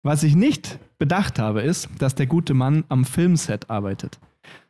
Was 0.05 0.21
ich 0.21 0.35
nicht 0.35 0.77
bedacht 0.99 1.39
habe, 1.39 1.61
ist, 1.61 1.89
dass 1.97 2.13
der 2.13 2.27
gute 2.27 2.53
Mann 2.53 2.83
am 2.89 3.05
Filmset 3.05 3.71
arbeitet. 3.71 4.19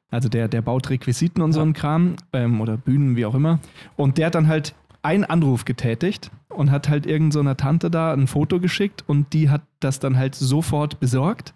Also 0.09 0.29
der, 0.29 0.47
der 0.47 0.61
baut 0.61 0.89
Requisiten 0.89 1.41
und 1.41 1.51
so 1.51 1.59
einen 1.59 1.73
Kram 1.73 2.15
ähm, 2.31 2.61
oder 2.61 2.77
Bühnen, 2.77 3.17
wie 3.17 3.25
auch 3.25 3.35
immer. 3.35 3.59
Und 3.97 4.17
der 4.17 4.27
hat 4.27 4.35
dann 4.35 4.47
halt 4.47 4.75
einen 5.01 5.25
Anruf 5.25 5.65
getätigt 5.65 6.31
und 6.47 6.71
hat 6.71 6.87
halt 6.87 7.05
irgend 7.05 7.33
so 7.33 7.41
einer 7.41 7.57
Tante 7.57 7.91
da 7.91 8.13
ein 8.13 8.27
Foto 8.27 8.61
geschickt 8.61 9.03
und 9.07 9.33
die 9.33 9.49
hat 9.49 9.61
das 9.81 9.99
dann 9.99 10.15
halt 10.17 10.35
sofort 10.35 11.01
besorgt. 11.01 11.53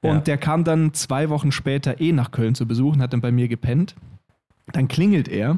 Und 0.00 0.10
Ja. 0.10 0.20
der 0.22 0.36
kam 0.36 0.64
dann 0.64 0.92
zwei 0.92 1.28
Wochen 1.30 1.52
später 1.52 2.00
eh 2.00 2.10
nach 2.10 2.32
Köln 2.32 2.56
zu 2.56 2.66
besuchen, 2.66 3.00
hat 3.00 3.12
dann 3.12 3.20
bei 3.20 3.30
mir 3.30 3.46
gepennt. 3.46 3.94
Dann 4.72 4.88
klingelt 4.88 5.28
er. 5.28 5.56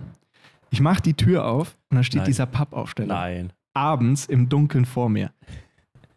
Ich 0.70 0.82
mache 0.82 1.00
die 1.00 1.14
Tür 1.14 1.46
auf 1.46 1.74
und 1.88 1.94
dann 1.94 2.04
steht 2.04 2.18
Nein. 2.18 2.26
dieser 2.26 2.44
Pappaufsteller 2.44 3.14
Nein. 3.14 3.52
abends 3.72 4.26
im 4.26 4.50
Dunkeln 4.50 4.84
vor 4.84 5.08
mir. 5.08 5.30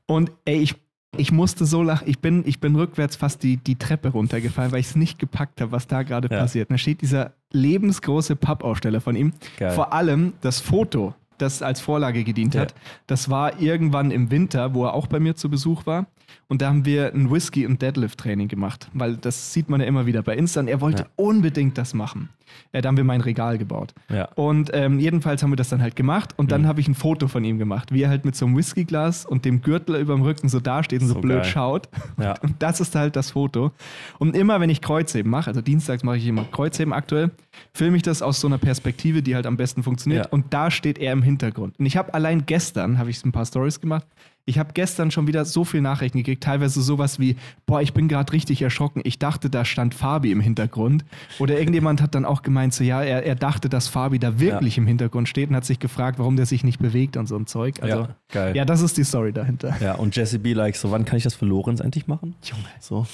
Und 0.06 0.32
ey, 0.44 0.58
ich, 0.58 0.76
ich 1.18 1.32
musste 1.32 1.66
so 1.66 1.82
lachen. 1.84 2.08
Ich 2.08 2.20
bin, 2.20 2.44
ich 2.46 2.60
bin 2.60 2.76
rückwärts 2.76 3.16
fast 3.16 3.44
die, 3.44 3.58
die 3.58 3.76
Treppe 3.76 4.10
runtergefallen, 4.10 4.72
weil 4.72 4.80
ich 4.80 4.88
es 4.88 4.96
nicht 4.96 5.20
gepackt 5.20 5.62
habe, 5.62 5.72
was 5.72 5.88
da 5.88 6.04
gerade 6.04 6.28
Ja. 6.32 6.40
passiert. 6.42 6.70
Und 6.70 6.74
da 6.74 6.78
steht 6.78 7.02
dieser 7.02 7.34
lebensgroße 7.52 8.36
Pappaufsteller 8.36 9.02
von 9.02 9.16
ihm. 9.16 9.34
Geil. 9.58 9.72
Vor 9.72 9.94
allem 9.94 10.34
das 10.42 10.60
Foto, 10.60 11.14
das 11.38 11.62
als 11.62 11.82
Vorlage 11.82 12.24
gedient 12.24 12.54
Ja. 12.56 12.62
hat, 12.62 12.76
das 13.08 13.30
war 13.30 13.60
irgendwann 13.60 14.12
im 14.12 14.32
Winter, 14.32 14.74
wo 14.74 14.86
er 14.86 14.94
auch 14.94 15.08
bei 15.08 15.20
mir 15.20 15.36
zu 15.36 15.50
Besuch 15.50 15.86
war. 15.86 16.06
Und 16.48 16.62
da 16.62 16.68
haben 16.68 16.86
wir 16.86 17.12
ein 17.14 17.32
Whisky- 17.32 17.66
und 17.66 17.82
Deadlift-Training 17.82 18.48
gemacht, 18.48 18.90
weil 18.94 19.18
das 19.18 19.52
sieht 19.54 19.68
man 19.70 19.82
ja 19.82 19.88
immer 19.88 20.06
wieder 20.06 20.22
bei 20.22 20.36
Insta. 20.36 20.60
Und 20.60 20.68
er 20.68 20.80
wollte 20.82 21.04
Ja. 21.04 21.10
unbedingt 21.16 21.78
das 21.78 21.94
machen. 21.96 22.30
Ja, 22.72 22.82
da 22.82 22.90
haben 22.90 22.98
wir 22.98 23.04
mein 23.04 23.22
Regal 23.22 23.58
gebaut. 23.58 23.94
Ja. 24.10 24.26
Und 24.36 24.70
ähm, 24.74 25.00
jedenfalls 25.00 25.42
haben 25.42 25.50
wir 25.52 25.56
das 25.58 25.70
dann 25.70 25.82
halt 25.82 25.96
gemacht 25.96 26.36
und 26.38 26.52
dann 26.52 26.62
Mhm. 26.62 26.68
habe 26.68 26.80
ich 26.80 26.88
ein 26.88 26.94
Foto 26.94 27.28
von 27.28 27.44
ihm 27.44 27.58
gemacht, 27.58 27.92
wie 27.92 28.04
er 28.04 28.10
halt 28.10 28.24
mit 28.24 28.36
so 28.36 28.46
einem 28.46 28.56
Whiskyglas 28.56 29.26
und 29.26 29.44
dem 29.44 29.62
Gürtel 29.62 29.96
über 29.96 30.14
dem 30.14 30.22
Rücken 30.22 30.48
so 30.48 30.60
dasteht 30.60 31.02
und 31.02 31.08
so, 31.08 31.16
So 31.16 31.22
blöd 31.22 31.42
geil. 31.42 31.46
schaut. 31.52 31.90
Ja. 32.22 32.36
Und 32.44 32.56
das 32.62 32.80
ist 32.80 32.94
halt 32.96 33.16
das 33.16 33.32
Foto. 33.32 33.72
Und 34.20 34.36
immer 34.38 34.60
wenn 34.62 34.70
ich 34.70 34.82
Kreuzheben 34.82 35.32
mache, 35.32 35.48
also 35.48 35.62
dienstags 35.62 36.04
mache 36.04 36.18
ich 36.18 36.28
immer 36.28 36.44
Kreuzheben 36.46 36.94
aktuell, 36.94 37.32
filme 37.74 37.98
ich 37.98 38.04
das 38.04 38.22
aus 38.22 38.40
so 38.40 38.48
einer 38.48 38.60
Perspektive, 38.60 39.24
die 39.24 39.34
halt 39.36 39.48
am 39.48 39.58
besten 39.58 39.82
funktioniert. 39.82 40.32
Und 40.32 40.54
da 40.54 40.70
steht 40.70 41.00
er 41.00 41.12
im 41.14 41.24
Hintergrund. 41.24 41.78
Und 41.80 41.86
ich 41.88 41.98
habe 41.98 42.14
allein 42.14 42.46
gestern, 42.46 43.00
habe 43.00 43.10
ich 43.10 43.26
ein 43.26 43.32
paar 43.32 43.46
Stories 43.48 43.82
gemacht, 43.82 44.06
ich 44.48 44.60
habe 44.60 44.74
gestern 44.74 45.10
schon 45.10 45.26
wieder 45.26 45.44
so 45.44 45.64
viele 45.64 45.82
Nachrichten 45.82 46.20
gekriegt, 46.20 46.35
teilweise 46.40 46.82
sowas 46.82 47.20
wie, 47.20 47.36
boah, 47.66 47.82
ich 47.82 47.94
bin 47.94 48.08
gerade 48.08 48.32
richtig 48.34 48.62
erschrocken. 48.62 49.02
Ich 49.04 49.20
dachte, 49.20 49.50
da 49.50 49.66
stand 49.66 49.94
Fabi 49.96 50.32
im 50.32 50.40
Hintergrund. 50.42 51.06
Oder 51.40 51.58
irgendjemand 51.58 52.02
hat 52.02 52.16
dann 52.16 52.26
auch 52.26 52.42
gemeint, 52.42 52.74
so 52.74 52.84
ja, 52.84 53.02
er, 53.04 53.24
er 53.26 53.36
dachte, 53.36 53.70
dass 53.70 53.88
Fabi 53.88 54.20
da 54.20 54.40
wirklich 54.40 54.78
im 54.78 54.88
Hintergrund 54.88 55.28
steht 55.30 55.50
und 55.50 55.56
hat 55.56 55.66
sich 55.66 55.80
gefragt, 55.80 56.20
warum 56.20 56.36
der 56.36 56.46
sich 56.46 56.64
nicht 56.64 56.80
bewegt 56.80 57.18
und 57.18 57.28
so 57.28 57.36
ein 57.36 57.48
Zeug. 57.48 57.82
Also, 57.82 57.98
Ja, 58.00 58.10
geil. 58.32 58.56
ja 58.56 58.66
das 58.66 58.82
ist 58.82 58.98
die 58.98 59.04
Story 59.04 59.34
dahinter. 59.34 59.76
Ja, 59.82 59.96
und 59.96 60.16
Jesse 60.16 60.40
B. 60.40 60.54
like, 60.54 60.76
so, 60.76 60.92
wann 60.92 61.06
kann 61.06 61.18
ich 61.18 61.24
das 61.24 61.34
für 61.36 61.46
Lorenz 61.46 61.80
endlich 61.80 62.08
machen? 62.08 62.36
Junge. 62.44 62.64
So. 62.80 63.06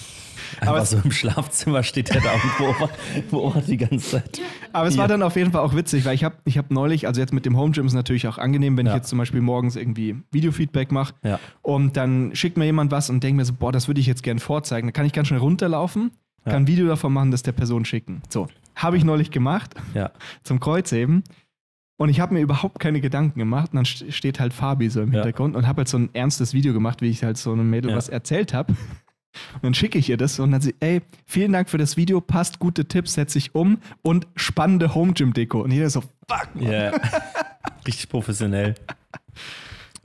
Einfach 0.59 0.77
es- 0.81 0.89
so 0.89 0.97
im 1.03 1.11
Schlafzimmer 1.11 1.83
steht 1.83 2.09
er 2.09 2.21
da 2.21 2.31
und 2.33 2.57
beobachtet, 2.57 2.97
beobachtet 3.31 3.67
die 3.69 3.77
ganze 3.77 3.99
Zeit. 4.11 4.41
Aber 4.73 4.87
es 4.87 4.97
war 4.97 5.03
Ja. 5.05 5.09
dann 5.09 5.21
auf 5.23 5.35
jeden 5.35 5.51
Fall 5.51 5.61
auch 5.61 5.75
witzig, 5.75 6.03
weil 6.05 6.15
ich 6.15 6.23
habe 6.23 6.35
ich 6.45 6.57
hab 6.57 6.71
neulich, 6.71 7.07
also 7.07 7.21
jetzt 7.21 7.31
mit 7.33 7.45
dem 7.45 7.57
Home 7.57 7.71
Gym 7.71 7.85
ist 7.85 7.93
natürlich 7.93 8.27
auch 8.27 8.37
angenehm, 8.37 8.75
wenn 8.77 8.85
Ja. 8.85 8.93
ich 8.93 8.97
jetzt 8.97 9.09
zum 9.09 9.17
Beispiel 9.19 9.41
morgens 9.41 9.75
irgendwie 9.75 10.15
Videofeedback 10.31 10.91
mache 10.91 11.13
Ja. 11.23 11.39
und 11.61 11.95
dann 11.97 12.31
schickt 12.35 12.57
mir 12.57 12.65
jemand 12.65 12.91
was 12.91 13.09
und 13.11 13.23
denkt 13.23 13.37
mir 13.37 13.45
so, 13.45 13.53
boah, 13.53 13.71
das 13.71 13.87
würde 13.87 13.99
ich 14.01 14.07
jetzt 14.07 14.23
gerne 14.23 14.39
vorzeigen. 14.39 14.87
Dann 14.87 14.93
kann 14.93 15.05
ich 15.05 15.13
ganz 15.13 15.27
schnell 15.27 15.39
runterlaufen, 15.39 16.11
Ja. 16.45 16.53
kann 16.53 16.63
ein 16.63 16.67
Video 16.67 16.87
davon 16.87 17.13
machen, 17.13 17.31
das 17.31 17.43
der 17.43 17.51
Person 17.51 17.85
schicken. 17.85 18.21
So, 18.29 18.47
habe 18.75 18.97
ich 18.97 19.03
neulich 19.03 19.29
gemacht 19.31 19.75
Ja. 19.93 20.11
zum 20.43 20.59
Kreuzheben. 20.59 21.23
Und 21.97 22.09
ich 22.09 22.19
habe 22.19 22.33
mir 22.33 22.39
überhaupt 22.41 22.79
keine 22.79 22.99
Gedanken 22.99 23.37
gemacht. 23.37 23.73
Und 23.73 23.75
dann 23.77 23.85
st- 23.85 24.11
steht 24.11 24.39
halt 24.39 24.53
Fabi 24.53 24.89
so 24.89 25.01
im 25.03 25.09
Ja. 25.11 25.19
Hintergrund 25.19 25.55
und 25.55 25.67
habe 25.67 25.81
halt 25.81 25.87
so 25.87 25.97
ein 25.99 26.09
ernstes 26.13 26.51
Video 26.55 26.73
gemacht, 26.73 27.01
wie 27.01 27.09
ich 27.09 27.23
halt 27.23 27.37
so 27.37 27.51
einem 27.53 27.69
Mädel 27.69 27.91
Ja. 27.91 27.97
was 27.97 28.09
erzählt 28.09 28.53
habe. 28.55 28.73
Und 29.53 29.63
dann 29.63 29.73
schicke 29.73 29.97
ich 29.97 30.09
ihr 30.09 30.17
das 30.17 30.37
und 30.41 30.51
dann 30.51 30.59
sie, 30.59 30.75
ey, 30.81 31.01
vielen 31.25 31.53
Dank 31.53 31.69
für 31.69 31.77
das 31.77 31.95
Video, 31.95 32.19
passt, 32.19 32.59
gute 32.59 32.83
Tipps, 32.89 33.13
setze 33.13 33.37
ich 33.37 33.55
um 33.55 33.77
und 34.01 34.27
spannende 34.35 34.93
Home 34.93 35.13
Gym 35.13 35.31
Deko. 35.31 35.61
Und 35.61 35.71
jeder 35.71 35.89
so, 35.89 36.01
fuck, 36.01 36.49
Mann. 36.55 36.63
Ja. 36.69 36.91
Richtig 37.87 38.09
professionell. 38.09 38.75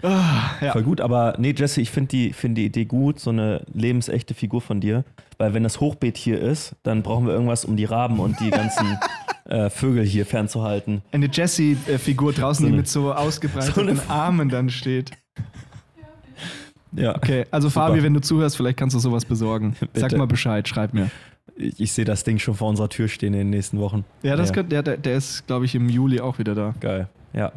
Ah, 0.02 0.50
ja. 0.61 0.72
Voll 0.72 0.82
gut, 0.82 1.00
aber 1.00 1.35
nee, 1.38 1.54
Jesse, 1.56 1.80
ich 1.80 1.90
finde 1.90 2.09
die, 2.11 2.32
find 2.32 2.56
die 2.59 2.66
Idee 2.66 2.85
gut, 2.85 3.18
so 3.18 3.30
eine 3.30 3.62
lebensechte 3.72 4.35
Figur 4.35 4.61
von 4.61 4.80
dir. 4.80 5.04
Weil 5.38 5.54
wenn 5.54 5.62
das 5.62 5.80
Hochbeet 5.80 6.16
hier 6.16 6.40
ist, 6.40 6.74
dann 6.82 7.02
brauchen 7.02 7.26
wir 7.26 7.32
irgendwas, 7.32 7.64
um 7.64 7.76
die 7.76 7.85
Raben 7.85 8.20
und 8.20 8.38
die 8.40 8.50
ganzen 8.50 8.98
äh, 9.46 9.70
Vögel 9.70 10.04
hier 10.04 10.26
fernzuhalten. 10.26 11.02
Eine 11.12 11.28
Jessie-Figur 11.32 12.32
draußen, 12.32 12.62
So 12.64 12.66
die 12.66 12.72
eine- 12.72 12.76
mit 12.78 12.88
so 12.88 13.12
ausgebreiteten 13.14 13.96
so 13.96 14.02
Armen 14.09 14.48
dann 14.48 14.68
steht. 14.70 15.12
Ja. 16.92 17.14
Okay, 17.16 17.44
also 17.50 17.68
Super. 17.68 17.88
Fabi, 17.88 18.02
wenn 18.02 18.14
du 18.14 18.20
zuhörst, 18.20 18.56
vielleicht 18.56 18.78
kannst 18.78 18.94
du 18.96 19.00
sowas 19.00 19.24
besorgen. 19.24 19.76
Sag 19.94 20.16
mal 20.16 20.26
Bescheid, 20.26 20.66
schreib 20.68 20.94
mir. 20.94 21.11
Ich, 21.56 21.80
ich 21.80 21.92
sehe 21.92 22.04
das 22.04 22.24
Ding 22.24 22.38
schon 22.38 22.54
vor 22.54 22.68
unserer 22.68 22.88
Tür 22.88 23.09
stehen 23.09 23.32
in 23.35 23.40
den 23.40 23.50
nächsten 23.50 23.78
Wochen. 23.80 24.04
Ja, 24.22 24.37
das 24.37 24.48
Ja. 24.48 24.54
Könnte, 24.54 24.70
der, 24.70 24.82
der, 24.82 24.96
der 24.96 25.16
ist, 25.16 25.46
glaube 25.46 25.64
ich, 25.66 25.74
im 25.74 25.88
Juli 25.88 26.20
auch 26.20 26.38
wieder 26.38 26.54
da. 26.54 26.74
Geil. 26.80 27.09
Ja. 27.35 27.52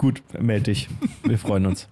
Gut, 0.00 0.22
melde 0.40 0.62
dich. 0.70 0.88
Wir 1.24 1.36
freuen 1.38 1.66
uns. 1.66 1.86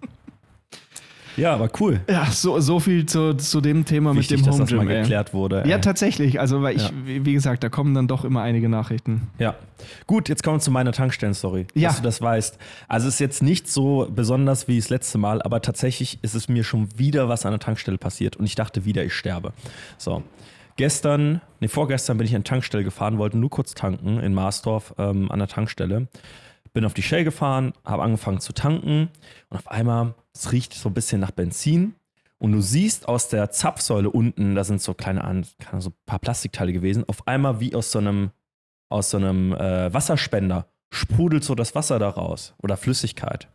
Ja, 1.37 1.53
aber 1.53 1.69
cool. 1.79 2.01
Ja, 2.09 2.25
so, 2.33 2.59
so 2.59 2.81
viel 2.81 3.05
zu, 3.05 3.35
zu 3.35 3.61
dem 3.61 3.85
Thema 3.85 4.17
Wichtig, 4.17 4.39
mit 4.39 4.47
dem 4.47 4.47
dass 4.47 4.55
Home 4.57 4.65
das 4.65 4.73
mal 4.73 4.87
Gym. 4.87 4.91
ey. 4.91 5.01
geklärt 5.03 5.35
wurde. 5.35 5.63
Ja, 5.69 5.77
ey. 5.77 5.81
tatsächlich. 5.83 6.41
Also, 6.41 6.63
weil 6.63 6.75
ich, 6.77 6.83
Ja. 6.85 6.91
wie 7.05 7.25
wie 7.27 7.35
gesagt, 7.35 7.63
da 7.63 7.69
kommen 7.69 7.93
dann 7.95 8.09
doch 8.09 8.25
immer 8.25 8.41
einige 8.41 8.71
Nachrichten. 8.71 9.29
Ja. 9.39 9.57
Gut, 10.07 10.31
jetzt 10.31 10.43
kommen 10.43 10.57
wir 10.57 10.61
zu 10.63 10.71
meiner 10.71 10.93
Tankstellen-Story. 10.93 11.67
Ja. 11.75 11.91
Dass 11.91 11.99
du 11.99 12.03
das 12.03 12.23
weißt. 12.23 12.59
Also 12.89 13.09
es 13.09 13.15
ist 13.15 13.21
jetzt 13.21 13.43
nicht 13.43 13.69
so 13.69 14.09
besonders 14.11 14.69
wie 14.69 14.79
das 14.79 14.89
letzte 14.89 15.19
Mal, 15.19 15.43
aber 15.43 15.61
tatsächlich 15.61 16.19
ist 16.23 16.35
es 16.35 16.49
mir 16.49 16.65
schon 16.65 16.89
wieder 16.99 17.29
was 17.29 17.45
an 17.45 17.53
der 17.53 17.61
Tankstelle 17.61 17.99
passiert 17.99 18.37
und 18.37 18.47
ich 18.47 18.55
dachte 18.55 18.87
wieder, 18.87 19.05
ich 19.05 19.13
sterbe. 19.13 19.53
So. 19.99 20.23
Gestern, 20.77 21.41
nee, 21.61 21.69
vorgestern 21.69 22.17
bin 22.19 22.27
ich 22.27 22.35
an 22.35 22.43
die 22.43 22.49
Tankstelle 22.49 22.85
gefahren, 22.85 23.19
wollte 23.19 23.37
nur 23.37 23.51
kurz 23.51 23.75
tanken 23.75 24.19
in 24.21 24.33
Marsdorf 24.33 24.95
ähm, 24.97 25.31
an 25.31 25.41
der 25.41 25.49
Tankstelle. 25.49 26.09
Bin 26.79 26.85
auf 26.85 26.95
die 26.95 27.03
Shell 27.03 27.25
gefahren, 27.25 27.73
habe 27.85 28.05
angefangen 28.05 28.39
zu 28.39 28.53
tanken 28.53 29.09
und 29.49 29.57
auf 29.57 29.67
einmal, 29.67 30.15
es 30.33 30.53
riecht 30.53 30.73
so 30.75 30.89
ein 30.89 30.95
bisschen 30.95 31.21
nach 31.21 31.33
Benzin 31.33 31.97
und 32.39 32.53
du 32.53 32.61
siehst 32.61 33.09
aus 33.09 33.29
der 33.29 33.51
Zapfsäule 33.51 34.09
unten, 34.09 34.55
da 34.55 34.63
sind 34.63 34.81
so 34.81 34.95
kleine, 34.95 35.43
so 35.81 35.91
ein 35.91 35.95
paar 36.07 36.21
Plastikteile 36.21 36.73
gewesen, 36.73 37.03
auf 37.09 37.27
einmal 37.27 37.59
wie 37.59 37.75
aus 37.75 37.91
so 37.91 37.99
einem, 37.99 38.31
aus 38.91 39.11
so 39.11 39.17
einem 39.17 39.55
äh, 39.55 39.93
Wasserspender 39.93 40.69
sprudelt 40.93 41.43
so 41.43 41.57
das 41.57 41.75
Wasser 41.75 41.99
da 41.99 42.11
raus 42.11 42.55
oder 42.63 42.77
Flüssigkeit. 42.77 43.49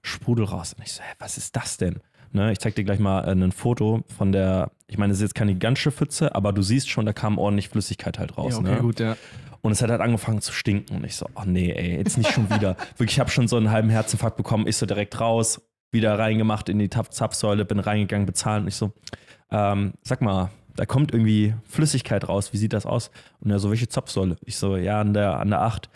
Sprudel 0.00 0.46
raus. 0.46 0.72
Und 0.72 0.82
ich 0.82 0.92
so, 0.92 1.02
hä, 1.02 1.12
was 1.18 1.36
ist 1.36 1.54
das 1.56 1.76
denn? 1.76 2.00
Ne, 2.32 2.52
ich 2.52 2.60
zeig 2.60 2.76
dir 2.76 2.84
gleich 2.84 3.00
mal 3.00 3.26
äh, 3.26 3.32
ein 3.32 3.50
Foto 3.50 4.04
von 4.16 4.30
der, 4.30 4.70
ich 4.86 4.98
meine, 4.98 5.12
es 5.12 5.18
ist 5.18 5.22
jetzt 5.22 5.34
keine 5.34 5.52
gigantische 5.54 5.90
Pfütze, 5.90 6.34
aber 6.34 6.52
du 6.52 6.62
siehst 6.62 6.88
schon, 6.88 7.04
da 7.04 7.12
kam 7.12 7.38
ordentlich 7.38 7.68
Flüssigkeit 7.68 8.18
halt 8.20 8.38
raus. 8.38 8.54
ja, 8.54 8.58
okay, 8.60 8.74
ne? 8.74 8.80
gut, 8.80 9.00
ja. 9.00 9.16
Und 9.62 9.72
es 9.72 9.82
hat 9.82 9.90
halt 9.90 10.00
angefangen 10.00 10.40
zu 10.40 10.52
stinken. 10.52 10.96
Und 10.96 11.04
ich 11.04 11.16
so, 11.16 11.26
oh 11.34 11.42
nee, 11.44 11.72
ey, 11.72 11.96
jetzt 11.96 12.16
nicht 12.16 12.30
schon 12.30 12.48
wieder. 12.50 12.76
Wirklich, 12.96 13.16
ich 13.16 13.20
habe 13.20 13.30
schon 13.30 13.48
so 13.48 13.56
einen 13.56 13.70
halben 13.70 13.90
Herzinfarkt 13.90 14.36
bekommen. 14.36 14.66
Ich 14.66 14.76
so 14.76 14.86
direkt 14.86 15.20
raus, 15.20 15.60
wieder 15.90 16.18
reingemacht 16.18 16.68
in 16.68 16.78
die 16.78 16.88
Zapfsäule, 16.88 17.64
bin 17.64 17.78
reingegangen, 17.78 18.26
bezahlen. 18.26 18.62
Und 18.62 18.68
ich 18.68 18.76
so, 18.76 18.92
ähm, 19.50 19.94
sag 20.02 20.22
mal, 20.22 20.50
da 20.76 20.86
kommt 20.86 21.12
irgendwie 21.12 21.54
Flüssigkeit 21.64 22.28
raus. 22.28 22.52
Wie 22.52 22.56
sieht 22.56 22.72
das 22.72 22.86
aus? 22.86 23.10
Und 23.40 23.50
er 23.50 23.58
so, 23.58 23.70
welche 23.70 23.88
Zapfsäule? 23.88 24.36
Ich 24.44 24.56
so, 24.56 24.76
ja, 24.76 25.00
an 25.00 25.12
der, 25.12 25.40
an 25.40 25.50
der 25.50 25.62
8. 25.62 25.90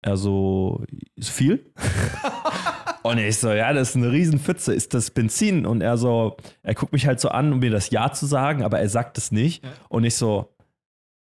Er 0.00 0.16
so, 0.16 0.82
ist 1.14 1.30
viel? 1.30 1.72
Und 3.02 3.18
ich 3.18 3.38
so, 3.38 3.52
ja, 3.52 3.72
das 3.72 3.90
ist 3.90 3.96
eine 3.96 4.12
Riesenpfütze, 4.12 4.72
ist 4.72 4.94
das 4.94 5.10
Benzin? 5.10 5.66
Und 5.66 5.80
er 5.80 5.96
so, 5.96 6.36
er 6.62 6.74
guckt 6.74 6.92
mich 6.92 7.06
halt 7.06 7.18
so 7.20 7.28
an, 7.30 7.52
um 7.52 7.58
mir 7.58 7.70
das 7.70 7.90
Ja 7.90 8.12
zu 8.12 8.26
sagen, 8.26 8.62
aber 8.62 8.78
er 8.78 8.88
sagt 8.88 9.18
es 9.18 9.32
nicht. 9.32 9.64
Und 9.88 10.04
ich 10.04 10.14
so, 10.14 10.54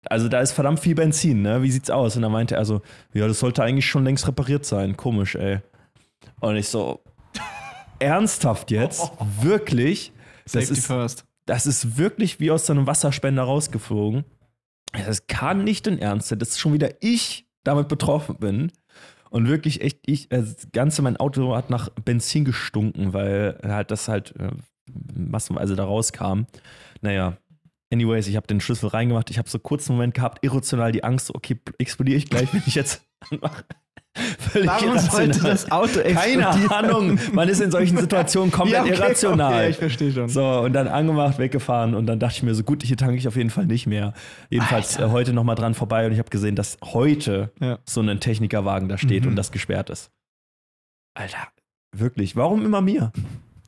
Also 0.10 0.30
da 0.30 0.40
ist 0.40 0.54
verdammt 0.54 0.80
viel 0.80 0.96
Benzin, 0.96 1.42
ne? 1.42 1.62
Wie 1.62 1.72
sieht's 1.72 1.90
aus? 1.90 2.16
Und 2.16 2.22
dann 2.24 2.32
meinte 2.32 2.56
er 2.56 2.66
so, 2.66 2.82
ja, 3.14 3.28
das 3.28 3.40
sollte 3.40 3.64
eigentlich 3.64 3.86
schon 3.86 4.04
längst 4.06 4.28
repariert 4.28 4.66
sein. 4.66 4.96
Komisch, 4.98 5.36
ey. 5.36 5.60
Und 6.40 6.56
ich 6.56 6.70
so, 6.70 7.02
ernsthaft 8.00 8.72
jetzt? 8.72 9.12
Wirklich? 9.42 10.12
Das 10.46 10.54
Safety 10.54 10.74
ist, 10.74 10.88
first. 10.88 11.26
das 11.46 11.68
ist 11.68 11.98
wirklich 11.98 12.40
wie 12.40 12.50
aus 12.50 12.66
so 12.66 12.74
einem 12.74 12.88
Wasserspender 12.88 13.44
rausgeflogen. 13.44 14.24
Das 14.94 15.28
kann 15.28 15.64
nicht 15.64 15.86
in 15.86 16.00
Ernst 16.00 16.30
sein, 16.30 16.40
dass 16.40 16.58
schon 16.58 16.74
wieder 16.74 16.90
ich 17.02 17.46
damit 17.64 17.90
betroffen 17.90 18.38
bin. 18.38 18.72
Und 19.30 19.48
wirklich 19.48 19.82
echt, 19.82 20.00
ich, 20.06 20.32
äh, 20.32 20.42
das 20.42 20.68
ganze 20.72 21.02
mein 21.02 21.18
Auto 21.18 21.56
hat 21.56 21.70
nach 21.70 21.90
Benzin 21.90 22.46
gestunken, 22.46 23.14
weil 23.14 23.60
halt 23.64 23.92
das 23.92 24.08
halt 24.08 24.36
äh, 24.40 24.52
massenweise 25.16 25.76
da 25.76 25.84
rauskam. 25.86 26.46
Naja, 27.02 27.38
anyways, 27.92 28.28
ich 28.28 28.36
habe 28.36 28.48
den 28.48 28.60
Schlüssel 28.60 28.90
reingemacht. 28.90 29.30
Ich 29.30 29.38
habe 29.38 29.50
so 29.50 29.60
kurz 29.60 29.90
einen 29.90 29.98
Moment 29.98 30.14
gehabt, 30.14 30.44
irrational 30.44 30.92
die 30.92 31.04
Angst, 31.04 31.34
okay, 31.34 31.60
explodiere 31.78 32.18
ich 32.18 32.30
gleich, 32.30 32.54
wenn 32.54 32.64
ich 32.66 32.76
jetzt 32.76 33.04
anmache. 33.30 33.66
Völlig 34.16 34.68
Warum 34.68 34.98
sollte 34.98 35.40
das 35.40 35.72
Auto 35.72 36.00
Keine 36.02 36.48
explodieren? 36.48 36.72
Ahnung. 36.72 37.20
Man 37.32 37.48
ist 37.48 37.62
in 37.62 37.70
solchen 37.72 37.98
Situationen 38.00 38.52
komplett 38.52 38.74
Ja, 38.74 38.82
okay, 38.84 38.94
irrational. 38.94 39.54
okay, 39.54 39.70
ich 39.70 39.78
verstehe 39.78 40.12
schon. 40.12 40.28
So, 40.28 40.44
und 40.62 40.74
dann 40.74 40.88
angemacht, 40.88 41.38
weggefahren 41.38 41.94
und 41.94 42.08
dann 42.08 42.20
dachte 42.20 42.36
ich 42.38 42.44
mir 42.44 42.56
so, 42.56 42.64
gut, 42.64 42.84
hier 42.84 42.98
tanke 42.98 43.16
ich 43.16 43.28
auf 43.28 43.36
jeden 43.36 43.52
Fall 43.52 43.66
nicht 43.68 43.86
mehr. 43.88 44.14
Jedenfalls 44.50 44.98
äh, 44.98 45.06
heute 45.10 45.32
nochmal 45.34 45.56
dran 45.56 45.76
vorbei 45.76 46.06
und 46.08 46.12
ich 46.12 46.20
habe 46.20 46.30
gesehen, 46.30 46.56
dass 46.56 46.78
heute 46.84 47.52
Ja. 47.62 47.78
so 47.86 48.02
ein 48.02 48.20
Technikerwagen 48.20 48.90
da 48.90 48.98
steht 48.98 49.24
Mhm. 49.24 49.30
und 49.32 49.36
das 49.36 49.52
gesperrt 49.52 49.90
ist. 49.92 50.10
Alter, 51.14 51.48
wirklich, 51.96 52.36
warum 52.36 52.66
immer 52.66 52.82
mir? 52.82 53.12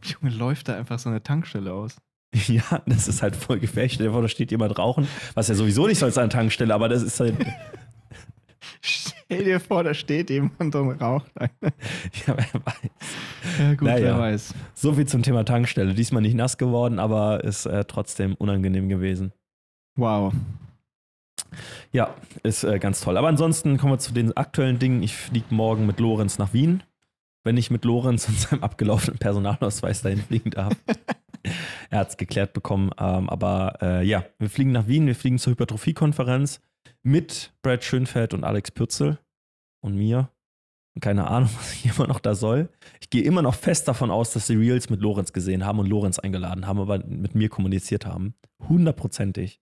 Junge, 0.03 0.33
läuft 0.35 0.67
da 0.69 0.75
einfach 0.75 0.97
so 0.99 1.09
eine 1.09 1.21
Tankstelle 1.23 1.71
aus. 1.71 1.95
Ja, 2.47 2.63
das 2.87 3.07
ist 3.07 3.21
halt 3.21 3.35
voll 3.35 3.59
gefährlich. 3.59 3.97
Da 3.99 4.27
steht 4.27 4.51
jemand 4.51 4.77
rauchen, 4.79 5.07
was 5.35 5.49
ja 5.49 5.55
sowieso 5.55 5.85
nicht 5.85 5.99
soll 5.99 6.11
eine 6.17 6.29
Tankstelle, 6.29 6.73
aber 6.73 6.87
das 6.89 7.03
ist 7.03 7.19
halt, 7.19 7.35
Stell 9.31 9.45
dir 9.45 9.61
vor, 9.61 9.81
da 9.85 9.93
steht 9.93 10.29
jemand 10.29 10.75
und 10.75 10.91
raucht. 11.01 11.31
ja, 11.39 12.35
wer 12.35 12.65
weiß. 12.65 13.59
Ja, 13.59 13.73
gut, 13.75 13.87
Naja. 13.87 14.03
wer 14.07 14.19
weiß. 14.19 14.53
So 14.73 14.91
viel 14.91 15.07
zum 15.07 15.23
Thema 15.23 15.45
Tankstelle. 15.45 15.93
Diesmal 15.93 16.21
nicht 16.21 16.35
nass 16.35 16.57
geworden, 16.57 16.99
aber 16.99 17.41
ist 17.45 17.65
äh, 17.65 17.85
trotzdem 17.85 18.35
unangenehm 18.35 18.89
gewesen. 18.89 19.31
Wow. 19.95 20.33
Ja, 21.93 22.13
ist 22.43 22.65
äh, 22.65 22.77
ganz 22.77 22.99
toll. 22.99 23.15
Aber 23.15 23.29
ansonsten 23.29 23.77
kommen 23.77 23.93
wir 23.93 23.99
zu 23.99 24.11
den 24.11 24.35
aktuellen 24.35 24.79
Dingen. 24.79 25.01
Ich 25.01 25.15
fliege 25.15 25.55
morgen 25.55 25.85
mit 25.85 26.01
Lorenz 26.01 26.37
nach 26.37 26.51
Wien. 26.51 26.83
Wenn 27.45 27.55
ich 27.55 27.71
mit 27.71 27.85
Lorenz 27.85 28.27
und 28.27 28.37
seinem 28.37 28.63
abgelaufenen 28.63 29.17
Personalausweis 29.17 30.01
dahin 30.01 30.19
fliegen 30.19 30.51
darf. 30.51 30.73
er 31.89 31.99
hat 31.99 32.09
es 32.09 32.17
geklärt 32.17 32.51
bekommen. 32.51 32.91
Ähm, 32.99 33.29
aber 33.29 33.77
äh, 33.81 34.05
ja, 34.05 34.25
wir 34.39 34.49
fliegen 34.49 34.73
nach 34.73 34.87
Wien. 34.87 35.07
Wir 35.07 35.15
fliegen 35.15 35.39
zur 35.39 35.51
Hypertrophie-Konferenz 35.51 36.59
mit 37.03 37.53
Brad 37.61 37.83
Schönfeld 37.83 38.33
und 38.33 38.43
Alex 38.43 38.71
Pürzel 38.71 39.19
und 39.81 39.95
mir. 39.95 40.29
Und 40.93 41.01
keine 41.01 41.27
Ahnung, 41.27 41.49
was 41.57 41.73
ich 41.73 41.85
immer 41.85 42.07
noch 42.07 42.19
da 42.19 42.35
soll. 42.35 42.69
Ich 42.99 43.09
gehe 43.09 43.23
immer 43.23 43.41
noch 43.41 43.55
fest 43.55 43.87
davon 43.87 44.11
aus, 44.11 44.31
dass 44.33 44.47
sie 44.47 44.55
Reels 44.55 44.89
mit 44.89 45.01
Lorenz 45.01 45.33
gesehen 45.33 45.65
haben 45.65 45.79
und 45.79 45.87
Lorenz 45.87 46.19
eingeladen 46.19 46.67
haben, 46.67 46.79
aber 46.79 46.99
mit 47.05 47.35
mir 47.35 47.49
kommuniziert 47.49 48.05
haben. 48.05 48.35
Hundertprozentig. 48.67 49.61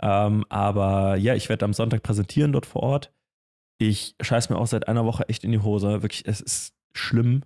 Ähm, 0.00 0.44
aber 0.48 1.16
ja, 1.16 1.34
ich 1.34 1.48
werde 1.48 1.64
am 1.64 1.72
Sonntag 1.72 2.02
präsentieren 2.02 2.52
dort 2.52 2.66
vor 2.66 2.82
Ort. 2.82 3.12
Ich 3.78 4.16
scheiß 4.20 4.50
mir 4.50 4.56
auch 4.56 4.66
seit 4.66 4.88
einer 4.88 5.04
Woche 5.04 5.28
echt 5.28 5.44
in 5.44 5.52
die 5.52 5.60
Hose. 5.60 6.02
Wirklich, 6.02 6.26
es 6.26 6.40
ist 6.40 6.74
schlimm. 6.92 7.42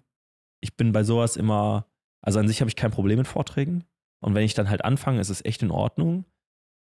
Ich 0.61 0.77
bin 0.77 0.93
bei 0.93 1.05
sowas 1.05 1.37
immer, 1.37 1.87
also 2.23 2.39
an 2.39 2.49
sich 2.49 2.61
habe 2.61 2.69
ich 2.69 2.77
kein 2.77 2.91
Problem 2.91 3.19
mit 3.19 3.27
Vorträgen. 3.27 3.85
Und 4.21 4.35
wenn 4.35 4.45
ich 4.45 4.55
dann 4.55 4.71
halt 4.71 4.85
anfange, 4.85 5.21
ist 5.21 5.31
es 5.31 5.45
echt 5.45 5.63
in 5.63 5.71
Ordnung. 5.71 6.25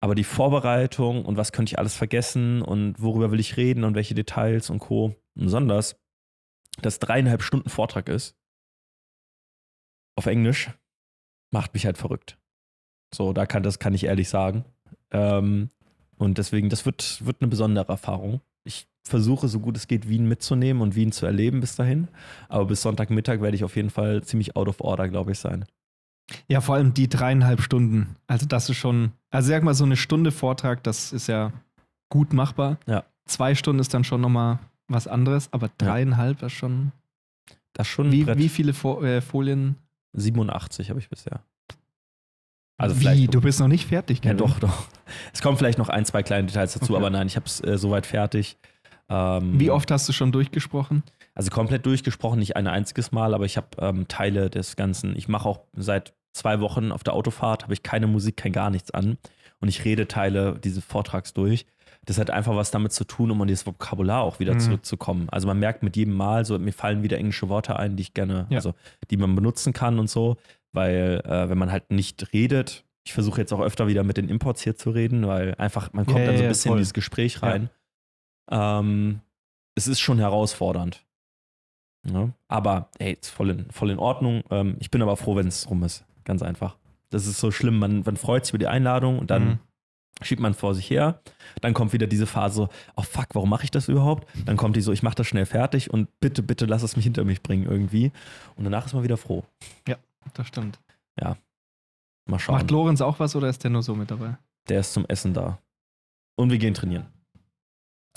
Aber 0.05 0.13
die 0.13 0.23
Vorbereitung 0.23 1.25
und 1.25 1.35
was 1.35 1.51
könnte 1.51 1.71
ich 1.71 1.79
alles 1.79 1.95
vergessen 1.95 2.61
und 2.61 3.01
worüber 3.01 3.31
will 3.31 3.39
ich 3.39 3.57
reden 3.57 3.83
und 3.83 3.95
welche 3.95 4.13
Details 4.13 4.69
und 4.69 4.77
Co. 4.77 5.15
Besonders, 5.33 5.99
dass 6.79 6.99
dreieinhalb 6.99 7.41
Stunden 7.41 7.69
Vortrag 7.69 8.07
ist 8.07 8.35
auf 10.15 10.27
Englisch, 10.27 10.69
macht 11.49 11.73
mich 11.73 11.87
halt 11.87 11.97
verrückt. 11.97 12.37
So, 13.15 13.33
da 13.33 13.47
kann, 13.47 13.63
das 13.63 13.79
kann 13.79 13.95
ich 13.95 14.03
ehrlich 14.03 14.29
sagen. 14.29 14.65
Ähm, 15.09 15.71
und 16.19 16.37
deswegen, 16.37 16.69
das 16.69 16.85
wird, 16.85 17.25
wird 17.25 17.41
eine 17.41 17.49
besondere 17.49 17.87
Erfahrung. 17.87 18.41
Ich 18.63 18.87
versuche, 19.01 19.47
so 19.47 19.59
gut 19.59 19.75
es 19.75 19.87
geht, 19.87 20.07
Wien 20.07 20.27
mitzunehmen 20.27 20.83
und 20.83 20.95
Wien 20.95 21.13
zu 21.13 21.25
erleben 21.25 21.61
bis 21.61 21.77
dahin. 21.77 22.09
Aber 22.47 22.65
bis 22.65 22.83
Sonntagmittag 22.83 23.41
werde 23.41 23.55
ich 23.55 23.63
auf 23.63 23.75
jeden 23.75 23.89
Fall 23.89 24.23
ziemlich 24.23 24.55
out 24.55 24.67
of 24.67 24.81
order, 24.81 25.09
glaube 25.09 25.31
ich, 25.31 25.39
sein. 25.39 25.65
Ja, 26.47 26.61
vor 26.61 26.75
allem 26.75 26.93
die 26.93 27.07
dreieinhalb 27.07 27.61
Stunden. 27.61 28.15
Also, 28.27 28.45
das 28.45 28.69
ist 28.69 28.77
schon, 28.77 29.11
also 29.29 29.49
sag 29.49 29.63
mal, 29.63 29.73
so 29.73 29.83
eine 29.85 29.95
Stunde 29.95 30.31
Vortrag, 30.31 30.83
das 30.83 31.13
ist 31.13 31.27
ja 31.27 31.51
gut 32.09 32.33
machbar. 32.33 32.77
Ja. 32.87 33.03
Zwei 33.25 33.55
Stunden 33.55 33.79
ist 33.79 33.93
dann 33.93 34.03
schon 34.03 34.21
nochmal 34.21 34.59
was 34.87 35.07
anderes, 35.07 35.49
aber 35.51 35.69
dreieinhalb 35.77 36.41
ist 36.43 36.53
schon. 36.53 36.91
Das 37.73 37.87
schon 37.87 38.11
Wie, 38.11 38.25
wie 38.37 38.49
viele 38.49 38.73
Fo 38.73 39.01
äh, 39.03 39.19
Folien? 39.21 39.75
87 40.13 40.89
habe 40.89 40.99
ich 40.99 41.09
bisher. 41.09 41.41
Also 42.77 42.99
wie? 43.01 43.27
Du 43.27 43.41
bist 43.41 43.59
noch 43.59 43.67
nicht 43.67 43.85
fertig, 43.87 44.17
Ja, 44.17 44.31
Kevin? 44.33 44.37
doch, 44.37 44.59
doch. 44.59 44.87
Es 45.33 45.41
kommen 45.41 45.57
vielleicht 45.57 45.77
noch 45.77 45.89
ein, 45.89 46.05
zwei 46.05 46.23
kleine 46.23 46.47
Details 46.47 46.73
dazu, 46.73 46.93
Okay. 46.93 47.01
aber 47.01 47.09
nein, 47.09 47.27
ich 47.27 47.35
habe 47.35 47.45
es 47.45 47.61
äh, 47.63 47.77
soweit 47.77 48.05
fertig. 48.05 48.57
Ähm, 49.09 49.59
Wie 49.59 49.69
oft 49.71 49.89
hast 49.91 50.07
du 50.09 50.13
schon 50.13 50.31
durchgesprochen? 50.31 51.03
Also 51.35 51.49
komplett 51.51 51.85
durchgesprochen, 51.85 52.39
nicht 52.39 52.55
ein 52.55 52.65
einziges 52.67 53.11
Mal, 53.11 53.33
aber 53.33 53.45
ich 53.45 53.57
habe 53.57 53.67
ähm, 53.79 54.07
Teile 54.07 54.49
des 54.49 54.75
Ganzen. 54.77 55.15
Ich 55.17 55.27
mache 55.27 55.47
auch 55.47 55.59
seit 55.73 56.13
zwei 56.33 56.59
Wochen 56.61 56.91
auf 56.91 57.03
der 57.03 57.13
Autofahrt, 57.13 57.63
habe 57.63 57.73
ich 57.73 57.83
keine 57.83 58.07
Musik, 58.07 58.37
kein 58.37 58.51
gar 58.53 58.69
nichts 58.69 58.91
an. 58.91 59.17
Und 59.59 59.67
ich 59.67 59.83
rede 59.85 60.07
Teile 60.07 60.57
dieses 60.63 60.83
Vortrags 60.83 61.33
durch. 61.33 61.65
Das 62.05 62.19
hat 62.19 62.29
einfach 62.29 62.55
was 62.55 62.71
damit 62.71 62.93
zu 62.93 63.03
tun, 63.03 63.31
um 63.31 63.41
an 63.41 63.47
dieses 63.47 63.65
Vokabular 63.65 64.21
auch 64.21 64.39
wieder 64.39 64.53
Mhm. 64.53 64.59
zurückzukommen. 64.59 65.27
Also 65.29 65.47
man 65.47 65.59
merkt 65.59 65.81
mit 65.83 65.95
jedem 65.97 66.13
Mal, 66.13 66.45
so 66.45 66.57
mir 66.59 66.71
fallen 66.73 67.03
wieder 67.03 67.17
englische 67.17 67.49
Worte 67.49 67.77
ein, 67.77 67.95
die 67.95 68.01
ich 68.03 68.13
gerne, 68.13 68.47
Ja. 68.49 68.57
also 68.57 68.73
die 69.09 69.17
man 69.17 69.33
benutzen 69.35 69.73
kann 69.73 69.97
und 69.99 70.09
so, 70.09 70.37
weil 70.71 71.21
äh, 71.25 71.49
wenn 71.49 71.57
man 71.57 71.71
halt 71.71 71.91
nicht 71.91 72.31
redet, 72.33 72.83
ich 73.05 73.13
versuche 73.13 73.41
jetzt 73.41 73.53
auch 73.53 73.61
öfter 73.61 73.87
wieder 73.87 74.03
mit 74.03 74.17
den 74.17 74.29
Imports 74.29 74.61
hier 74.61 74.75
zu 74.75 74.89
reden, 74.91 75.25
weil 75.27 75.55
einfach, 75.55 75.93
man 75.93 76.05
kommt 76.05 76.19
Ja, 76.19 76.25
dann 76.27 76.35
so 76.35 76.41
ein 76.41 76.43
ja, 76.43 76.49
bisschen 76.49 76.69
voll. 76.69 76.77
in 76.77 76.81
dieses 76.81 76.93
Gespräch 76.93 77.41
rein. 77.41 77.69
Ähm, 78.51 79.21
es 79.75 79.87
ist 79.87 79.99
schon 79.99 80.19
herausfordernd. 80.19 81.04
Ja, 82.11 82.29
aber 82.47 82.89
ey, 82.99 83.13
ist 83.13 83.29
voll 83.29 83.49
in, 83.49 83.71
voll 83.71 83.89
in 83.89 83.99
Ordnung. 83.99 84.43
Ähm, 84.51 84.77
ich 84.79 84.91
bin 84.91 85.01
aber 85.01 85.17
froh, 85.17 85.35
wenn 85.35 85.47
es 85.47 85.69
rum 85.69 85.83
ist. 85.83 86.05
Ganz 86.23 86.41
einfach. 86.41 86.77
Das 87.09 87.25
ist 87.27 87.39
so 87.39 87.51
schlimm. 87.51 87.79
Man, 87.79 88.01
man 88.05 88.17
freut 88.17 88.45
sich 88.45 88.51
über 88.53 88.59
die 88.59 88.67
Einladung 88.67 89.17
und 89.19 89.31
dann 89.31 89.43
Mhm. 89.47 89.59
schiebt 90.21 90.41
man 90.41 90.53
vor 90.53 90.75
sich 90.75 90.89
her. 90.89 91.21
Dann 91.61 91.73
kommt 91.73 91.93
wieder 91.93 92.07
diese 92.07 92.25
Phase 92.27 92.55
so, 92.55 92.69
oh 92.95 93.01
fuck, 93.01 93.27
warum 93.33 93.49
mache 93.49 93.63
ich 93.63 93.71
das 93.71 93.87
überhaupt? 93.87 94.27
Dann 94.45 94.55
kommt 94.57 94.75
die 94.75 94.81
so, 94.81 94.91
ich 94.91 95.03
mache 95.03 95.15
das 95.15 95.27
schnell 95.27 95.45
fertig 95.45 95.91
und 95.91 96.07
bitte, 96.19 96.41
bitte 96.43 96.65
lass 96.65 96.83
es 96.83 96.95
mich 96.95 97.05
hinter 97.05 97.23
mich 97.25 97.41
bringen 97.43 97.65
irgendwie. 97.65 98.11
Und 98.55 98.63
danach 98.65 98.85
ist 98.85 98.93
man 98.93 99.03
wieder 99.03 99.17
froh. 99.17 99.43
Das 100.33 100.47
stimmt. 100.47 100.79
Mal 102.27 102.39
schauen. 102.39 102.55
Macht 102.55 102.71
Lorenz 102.71 103.01
auch 103.01 103.19
was 103.19 103.35
oder 103.35 103.49
ist 103.49 103.63
der 103.63 103.69
nur 103.71 103.83
so 103.83 103.93
mit 103.95 104.09
dabei? 104.09 104.37
Der 104.67 104.79
ist 104.79 104.93
zum 104.93 105.05
Essen 105.05 105.33
da. 105.35 105.59
Und 106.35 106.49
wir 106.49 106.57
gehen 106.57 106.73
trainieren. 106.73 107.05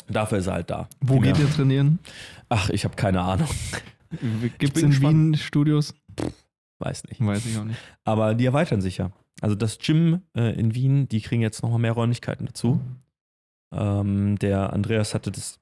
Dafür 0.08 0.38
ist 0.38 0.46
er 0.46 0.54
halt 0.54 0.70
da. 0.70 0.88
Wo 1.00 1.14
Primär. 1.14 1.32
geht 1.32 1.42
ihr 1.42 1.50
trainieren? 1.52 1.98
Ach, 2.48 2.70
ich 2.70 2.84
habe 2.84 2.96
keine 2.96 3.20
Ahnung. 3.20 3.48
Gibt 4.58 4.76
es 4.76 4.82
in 4.82 4.90
gespannt. 4.90 5.14
Wien 5.14 5.34
Studios? 5.36 5.94
Weiß 6.78 7.04
nicht. 7.04 7.24
Weiß 7.24 7.44
ich 7.44 7.58
auch 7.58 7.64
nicht. 7.64 7.78
Aber 8.04 8.34
die 8.34 8.46
erweitern 8.46 8.80
sich 8.80 8.98
ja. 8.98 9.10
Also 9.40 9.54
das 9.54 9.78
Gym 9.78 10.22
äh, 10.36 10.58
in 10.58 10.74
Wien, 10.74 11.08
die 11.08 11.20
kriegen 11.20 11.42
jetzt 11.42 11.62
nochmal 11.62 11.78
mehr 11.78 11.92
Räumlichkeiten 11.92 12.46
dazu. 12.46 12.80
Ähm, 13.72 14.38
der 14.38 14.72
Andreas 14.72 15.14
hatte 15.14 15.30
das 15.30 15.60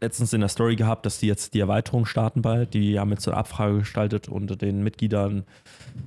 letztens 0.00 0.32
in 0.32 0.40
der 0.40 0.48
Story 0.48 0.76
gehabt, 0.76 1.06
dass 1.06 1.18
die 1.18 1.26
jetzt 1.26 1.54
die 1.54 1.60
Erweiterung 1.60 2.06
starten 2.06 2.42
bald. 2.42 2.74
Die 2.74 2.98
haben 2.98 3.10
jetzt 3.10 3.24
so 3.24 3.30
eine 3.30 3.38
Abfrage 3.38 3.78
gestaltet 3.78 4.28
unter 4.28 4.56
den 4.56 4.82
Mitgliedern, 4.82 5.44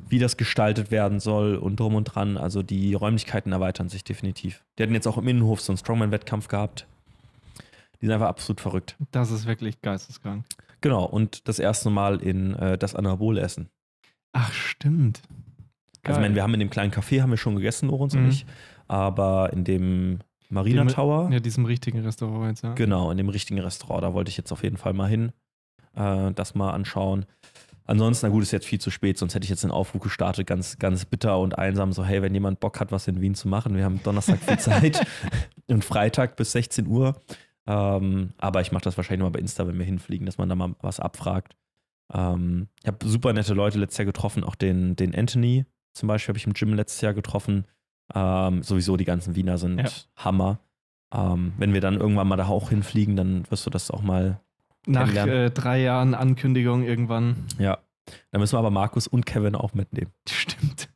wie 0.09 0.19
das 0.19 0.37
gestaltet 0.37 0.91
werden 0.91 1.19
soll 1.19 1.55
und 1.55 1.79
drum 1.79 1.95
und 1.95 2.05
dran. 2.05 2.37
Also 2.37 2.63
die 2.63 2.93
Räumlichkeiten 2.93 3.51
erweitern 3.53 3.89
sich 3.89 4.03
definitiv. 4.03 4.63
Die 4.77 4.83
hatten 4.83 4.93
jetzt 4.93 5.07
auch 5.07 5.17
im 5.17 5.27
Innenhof 5.27 5.61
so 5.61 5.71
einen 5.71 5.77
Strongman-Wettkampf 5.77 6.47
gehabt. 6.47 6.87
Die 8.01 8.05
sind 8.05 8.13
einfach 8.13 8.27
absolut 8.27 8.62
verrückt. 8.62 8.95
Das 9.12 9.31
ist 9.31 9.45
wirklich 9.47 9.81
geisteskrank. 9.81 10.45
Genau, 10.81 11.05
und 11.05 11.47
das 11.47 11.60
erste 11.60 11.89
Mal 11.89 12.21
in 12.21 12.53
äh, 12.55 12.77
das 12.77 12.93
Anabol 12.95 13.38
essen. 13.38 13.69
Ach, 14.33 14.51
stimmt. 14.53 15.21
Also, 16.03 16.19
ich 16.19 16.23
meine, 16.23 16.36
wir 16.36 16.43
haben 16.43 16.53
in 16.53 16.60
dem 16.60 16.69
kleinen 16.69 16.91
Café 16.93 17.21
haben 17.21 17.31
wir 17.31 17.38
schon 17.38 17.55
gegessen, 17.55 17.89
Lorenz 17.89 18.13
und 18.13 18.23
Mhm. 18.23 18.29
ich, 18.29 18.45
aber 18.88 19.51
in 19.51 19.63
dem 19.63 20.19
Marina 20.49 20.83
Dem- 20.83 20.89
Tower, 20.89 21.29
Ja, 21.31 21.39
diesem 21.39 21.65
richtigen 21.65 21.99
Restaurant 21.99 22.47
jetzt, 22.49 22.63
ja. 22.63 22.73
genau, 22.75 23.12
in 23.12 23.17
dem 23.17 23.27
richtigen 23.29 23.60
Restaurant, 23.60 24.03
da 24.03 24.13
wollte 24.13 24.29
ich 24.29 24.38
jetzt 24.38 24.51
auf 24.53 24.63
jeden 24.63 24.77
Fall 24.77 24.93
mal 24.93 25.10
hin, 25.10 25.33
äh, 25.95 26.31
das 26.33 26.55
mal 26.55 26.71
anschauen. 26.71 27.25
Ansonsten, 27.86 28.27
na 28.27 28.31
gut, 28.31 28.43
ist 28.43 28.51
jetzt 28.51 28.65
viel 28.67 28.79
zu 28.79 28.89
spät, 28.91 29.17
sonst 29.17 29.33
hätte 29.33 29.45
ich 29.45 29.49
jetzt 29.49 29.63
einen 29.63 29.71
Aufruf 29.71 30.01
gestartet, 30.01 30.45
ganz, 30.45 30.77
ganz 30.77 31.03
bitter 31.05 31.39
und 31.39 31.57
einsam, 31.57 31.91
so, 31.93 32.05
hey, 32.05 32.21
wenn 32.21 32.33
jemand 32.33 32.60
Bock 32.60 32.79
hat, 32.79 32.91
was 32.91 33.07
in 33.07 33.19
Wien 33.21 33.33
zu 33.36 33.47
machen, 33.47 33.75
wir 33.75 33.83
haben 33.83 34.01
Donnerstag 34.03 34.39
viel 34.39 34.60
Zeit 34.60 35.05
und 35.67 35.83
Freitag 35.83 36.36
bis 36.36 36.51
16 36.53 36.86
Uhr. 36.88 37.19
Ähm, 37.67 38.34
aber 38.38 38.62
ich 38.62 38.71
mache 38.71 38.84
das 38.84 38.97
wahrscheinlich 38.97 39.23
mal 39.23 39.30
bei 39.32 39.39
Insta, 39.39 39.67
wenn 39.67 39.77
wir 39.77 39.86
hinfliegen, 39.86 40.25
dass 40.25 40.38
man 40.38 40.49
da 40.49 40.56
mal 40.56 40.75
was 40.82 40.99
abfragt. 40.99 41.56
Ähm, 42.13 42.67
ich 42.82 42.88
habe 42.88 43.06
super 43.06 43.34
nette 43.34 43.53
Leute 43.53 43.77
letztes 43.80 43.97
Jahr 43.97 44.06
getroffen, 44.06 44.43
auch 44.43 44.56
den, 44.56 44.95
den 44.95 45.13
Anthony 45.13 45.65
zum 45.97 46.08
Beispiel 46.08 46.32
habe 46.34 46.38
ich 46.38 46.45
im 46.45 46.53
Gym 46.53 46.73
letztes 46.75 47.01
Jahr 47.01 47.13
getroffen. 47.15 47.65
Ähm, 48.13 48.62
sowieso 48.62 48.97
die 48.97 49.03
ganzen 49.06 49.36
Wiener 49.36 49.58
sind 49.58 49.80
Ja. 49.80 49.89
Hammer. 50.15 50.60
Ähm, 51.12 51.53
wenn 51.58 51.73
wir 51.73 51.82
dann 51.82 51.95
irgendwann 51.95 52.27
mal 52.27 52.36
da 52.38 52.47
auch 52.47 52.69
hinfliegen, 52.69 53.15
dann 53.15 53.49
wirst 53.49 53.65
du 53.65 53.69
das 53.71 53.89
auch 53.89 54.03
mal 54.03 54.39
Nach 54.86 55.12
äh, 55.25 55.49
drei 55.49 55.82
Jahren 55.82 56.13
Ankündigung 56.13 56.84
irgendwann. 56.84 57.47
Ja. 57.58 57.80
Dann 58.32 58.39
müssen 58.41 58.53
wir 58.53 58.60
aber 58.60 58.69
Markus 58.69 59.08
und 59.08 59.25
Kevin 59.25 59.56
auch 59.56 59.73
mitnehmen. 59.73 60.12
Stimmt. 60.30 60.88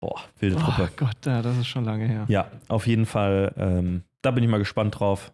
Boah, 0.00 0.20
wilde 0.40 0.56
Oh 0.56 0.60
Truppe. 0.60 0.90
Gott, 0.96 1.24
ja, 1.24 1.40
das 1.40 1.56
ist 1.56 1.68
schon 1.68 1.84
lange 1.84 2.06
her. 2.06 2.24
Ja, 2.28 2.50
auf 2.68 2.86
jeden 2.86 3.06
Fall. 3.06 3.54
Da 4.24 4.30
bin 4.30 4.42
ich 4.42 4.50
mal 4.50 4.58
gespannt 4.58 4.98
drauf. 4.98 5.32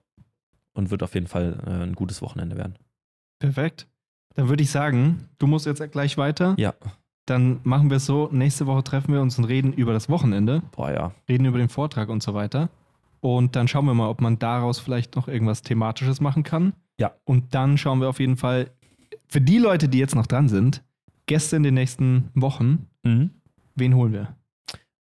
Und 0.72 0.90
wird 0.90 1.02
auf 1.02 1.14
jeden 1.14 1.26
Fall 1.26 1.58
äh, 1.66 1.70
ein 1.82 1.94
gutes 1.94 2.22
Wochenende 2.22 2.56
werden. 2.56 2.76
Perfekt. 3.40 3.88
Dann 4.34 4.48
würde 4.48 4.62
ich 4.62 4.70
sagen, 4.70 5.28
du 5.38 5.46
musst 5.48 5.66
jetzt 5.66 5.82
gleich 5.90 6.16
weiter. 6.16 6.54
Ja. 6.58 6.74
Dann 7.26 7.60
machen 7.64 7.90
wir 7.90 7.96
es 7.96 8.06
so, 8.06 8.28
nächste 8.32 8.66
Woche 8.66 8.84
treffen 8.84 9.12
wir 9.12 9.20
uns 9.20 9.36
und 9.38 9.44
reden 9.44 9.72
über 9.72 9.92
das 9.92 10.08
Wochenende, 10.08 10.62
Boah, 10.72 10.90
ja. 10.92 11.12
reden 11.28 11.44
über 11.44 11.58
den 11.58 11.68
Vortrag 11.68 12.08
und 12.08 12.22
so 12.22 12.34
weiter. 12.34 12.68
Und 13.20 13.56
dann 13.56 13.68
schauen 13.68 13.84
wir 13.84 13.94
mal, 13.94 14.08
ob 14.08 14.20
man 14.20 14.38
daraus 14.38 14.78
vielleicht 14.78 15.16
noch 15.16 15.28
irgendwas 15.28 15.62
Thematisches 15.62 16.20
machen 16.20 16.42
kann. 16.44 16.72
Ja. 16.98 17.12
Und 17.24 17.54
dann 17.54 17.76
schauen 17.78 18.00
wir 18.00 18.08
auf 18.08 18.20
jeden 18.20 18.36
Fall, 18.36 18.70
für 19.28 19.40
die 19.40 19.58
Leute, 19.58 19.88
die 19.88 19.98
jetzt 19.98 20.14
noch 20.14 20.26
dran 20.26 20.48
sind, 20.48 20.82
Gäste 21.26 21.56
in 21.56 21.62
den 21.62 21.74
nächsten 21.74 22.30
Wochen, 22.34 22.86
Mhm. 23.04 23.30
wen 23.74 23.94
holen 23.94 24.12
wir? 24.12 24.36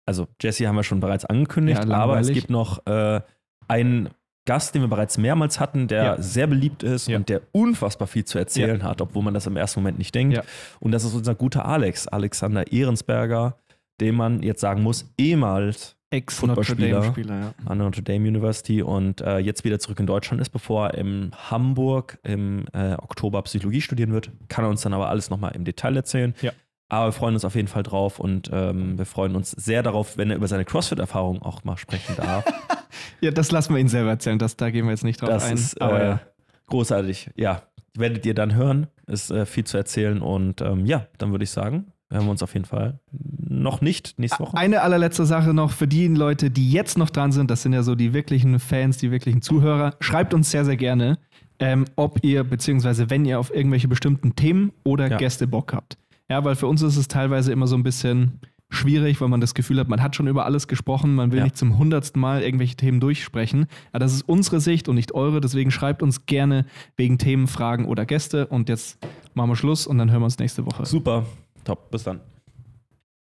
Also, 0.07 0.27
Jesse 0.41 0.67
haben 0.67 0.77
wir 0.77 0.83
schon 0.83 1.01
bereits 1.01 1.25
angekündigt, 1.25 1.85
Ja, 1.85 1.97
aber 1.97 2.19
es 2.21 2.29
gibt 2.33 2.51
noch 2.51 2.85
äh, 2.87 3.21
einen 3.69 4.09
Gast, 4.45 4.75
den 4.75 4.83
wir 4.83 4.89
bereits 4.89 5.19
mehrmals 5.19 5.61
hatten, 5.61 5.87
der 5.87 6.03
Ja. 6.05 6.23
sehr 6.23 6.47
beliebt 6.49 6.83
ist 6.83 7.07
Ja. 7.07 7.17
und 7.17 7.29
der 7.29 7.43
unfassbar 7.53 8.09
viel 8.09 8.25
zu 8.25 8.39
erzählen 8.39 8.83
hat, 8.83 9.01
obwohl 9.01 9.23
man 9.23 9.35
das 9.35 9.47
im 9.47 9.57
ersten 9.57 9.81
Moment 9.81 9.99
nicht 9.99 10.15
denkt. 10.15 10.37
Ja. 10.37 10.43
Und 10.81 10.91
das 10.93 11.05
ist 11.05 11.15
unser 11.15 11.35
guter 11.37 11.65
Alex, 11.65 12.09
Alexander 12.09 12.71
Ehrensberger, 12.73 13.57
dem 14.01 14.17
man 14.17 14.43
jetzt 14.43 14.61
sagen 14.61 14.83
muss, 14.83 15.13
ehemals 15.17 15.95
Ex-Notre 16.11 16.65
Footballspieler. 16.65 17.01
Dame-Spieler, 17.01 17.35
ja. 17.41 17.55
an 17.65 17.79
der 17.79 17.87
Notre 17.87 18.03
Dame 18.03 18.29
University 18.29 18.83
und 18.83 19.21
äh, 19.23 19.39
jetzt 19.39 19.65
wieder 19.65 19.79
zurück 19.79 19.99
in 20.01 20.07
Deutschland 20.07 20.43
ist, 20.43 20.51
bevor 20.51 20.89
er 20.89 20.95
in 20.99 21.31
Hamburg 21.51 22.19
im 22.25 22.67
äh, 22.75 22.95
Oktober 22.95 23.41
Psychologie 23.43 23.81
studieren 23.81 24.13
wird. 24.13 24.31
Kann 24.49 24.65
er 24.65 24.71
uns 24.71 24.83
dann 24.83 24.93
aber 24.93 25.09
alles 25.09 25.31
nochmal 25.31 25.53
im 25.55 25.65
Detail 25.65 25.97
erzählen. 25.97 26.35
Ja. 26.43 26.51
Aber 26.91 27.07
wir 27.07 27.13
freuen 27.13 27.33
uns 27.35 27.47
auf 27.47 27.55
jeden 27.55 27.69
Fall 27.69 27.83
drauf 27.85 28.19
und 28.19 28.51
ähm, 28.53 28.99
wir 28.99 29.07
freuen 29.07 29.37
uns 29.37 29.53
sehr 29.53 29.83
darauf, 29.83 30.19
wenn 30.19 30.29
er 30.31 30.37
über 30.37 30.49
seine 30.49 30.67
CrossFit-Erfahrung 30.67 31.41
auch 31.41 31.65
mal 31.65 31.79
sprechen 31.79 32.15
darf. 32.17 32.45
Ja, 33.21 33.31
das 33.31 33.51
lassen 33.53 33.75
wir 33.75 33.81
ihn 33.81 33.89
selber 33.89 34.11
erzählen, 34.11 34.39
das, 34.39 34.57
da 34.57 34.71
gehen 34.71 34.85
wir 34.85 34.91
jetzt 34.93 35.05
nicht 35.05 35.21
drauf 35.21 35.31
das 35.31 35.45
ein. 35.45 35.55
ist 35.55 35.81
aber 35.81 36.01
äh, 36.01 36.07
ja. 36.07 36.21
großartig. 36.67 37.31
Ja, 37.37 37.63
werdet 37.97 38.25
ihr 38.27 38.35
dann 38.35 38.55
hören. 38.55 38.87
Ist 39.07 39.31
äh, 39.31 39.47
viel 39.47 39.65
zu 39.65 39.77
erzählen 39.77 40.21
und 40.23 40.61
ähm, 40.61 40.87
ja, 40.87 41.07
dann 41.19 41.33
würde 41.33 41.45
ich 41.45 41.51
sagen, 41.51 41.87
hören 42.11 42.25
wir 42.25 42.31
uns 42.31 42.43
auf 42.43 42.55
jeden 42.55 42.65
Fall 42.67 42.99
noch 43.13 43.81
nicht 43.81 44.19
nächste 44.19 44.41
Woche. 44.41 44.57
Eine 44.57 44.83
allerletzte 44.83 45.27
Sache 45.27 45.53
noch 45.53 45.73
für 45.73 45.87
die 45.89 46.07
Leute, 46.09 46.51
die 46.51 46.71
jetzt 46.71 46.97
noch 46.97 47.11
dran 47.11 47.33
sind, 47.33 47.51
das 47.51 47.63
sind 47.63 47.73
ja 47.73 47.83
so 47.83 47.95
die 47.95 48.15
wirklichen 48.15 48.59
Fans, 48.59 48.99
die 48.99 49.11
wirklichen 49.11 49.43
Zuhörer. 49.43 49.95
Schreibt 50.01 50.33
uns 50.35 50.51
sehr, 50.51 50.65
sehr 50.65 50.77
gerne, 50.77 51.19
ähm, 51.59 51.85
ob 51.97 52.25
ihr, 52.25 52.45
beziehungsweise 52.45 53.11
wenn 53.11 53.25
ihr 53.25 53.39
auf 53.39 53.53
irgendwelche 53.55 53.89
bestimmten 53.89 54.35
Themen 54.37 54.73
oder 54.85 55.11
Ja. 55.11 55.17
Gäste 55.19 55.47
Bock 55.47 55.73
habt. 55.75 55.99
Ja, 56.31 56.43
weil 56.45 56.55
für 56.55 56.67
uns 56.67 56.81
ist 56.81 56.97
es 56.97 57.09
teilweise 57.09 57.53
immer 57.53 57.67
so 57.67 57.77
ein 57.77 57.83
bisschen 57.83 58.41
schwierig, 58.73 59.21
weil 59.21 59.29
man 59.29 59.41
das 59.41 59.55
Gefühl 59.55 59.79
hat, 59.79 59.89
man 59.89 60.03
hat 60.03 60.17
schon 60.17 60.27
über 60.27 60.45
alles 60.47 60.67
gesprochen, 60.67 61.15
man 61.15 61.31
will 61.31 61.39
Ja. 61.39 61.45
nicht 61.45 61.57
zum 61.57 61.79
hundertsten 61.79 62.21
Mal 62.21 62.43
irgendwelche 62.43 62.77
Themen 62.77 63.01
durchsprechen. 63.01 63.67
Aber 63.93 64.01
das 64.01 64.13
ist 64.15 64.23
unsere 64.29 64.61
Sicht 64.61 64.89
und 64.89 64.95
nicht 64.97 65.13
eure, 65.13 65.41
deswegen 65.41 65.71
schreibt 65.71 66.03
uns 66.03 66.27
gerne 66.27 66.67
wegen 66.97 67.19
Themen, 67.19 67.47
Fragen 67.47 67.85
oder 67.87 68.07
Gäste. 68.07 68.47
Und 68.47 68.69
jetzt 68.69 68.99
machen 69.35 69.51
wir 69.51 69.57
Schluss 69.57 69.87
und 69.87 69.99
dann 69.99 70.11
hören 70.11 70.21
wir 70.23 70.27
uns 70.27 70.39
nächste 70.39 70.65
Woche. 70.67 70.87
Super, 70.87 71.25
top, 71.65 71.91
bis 71.91 72.05
dann. 72.05 72.21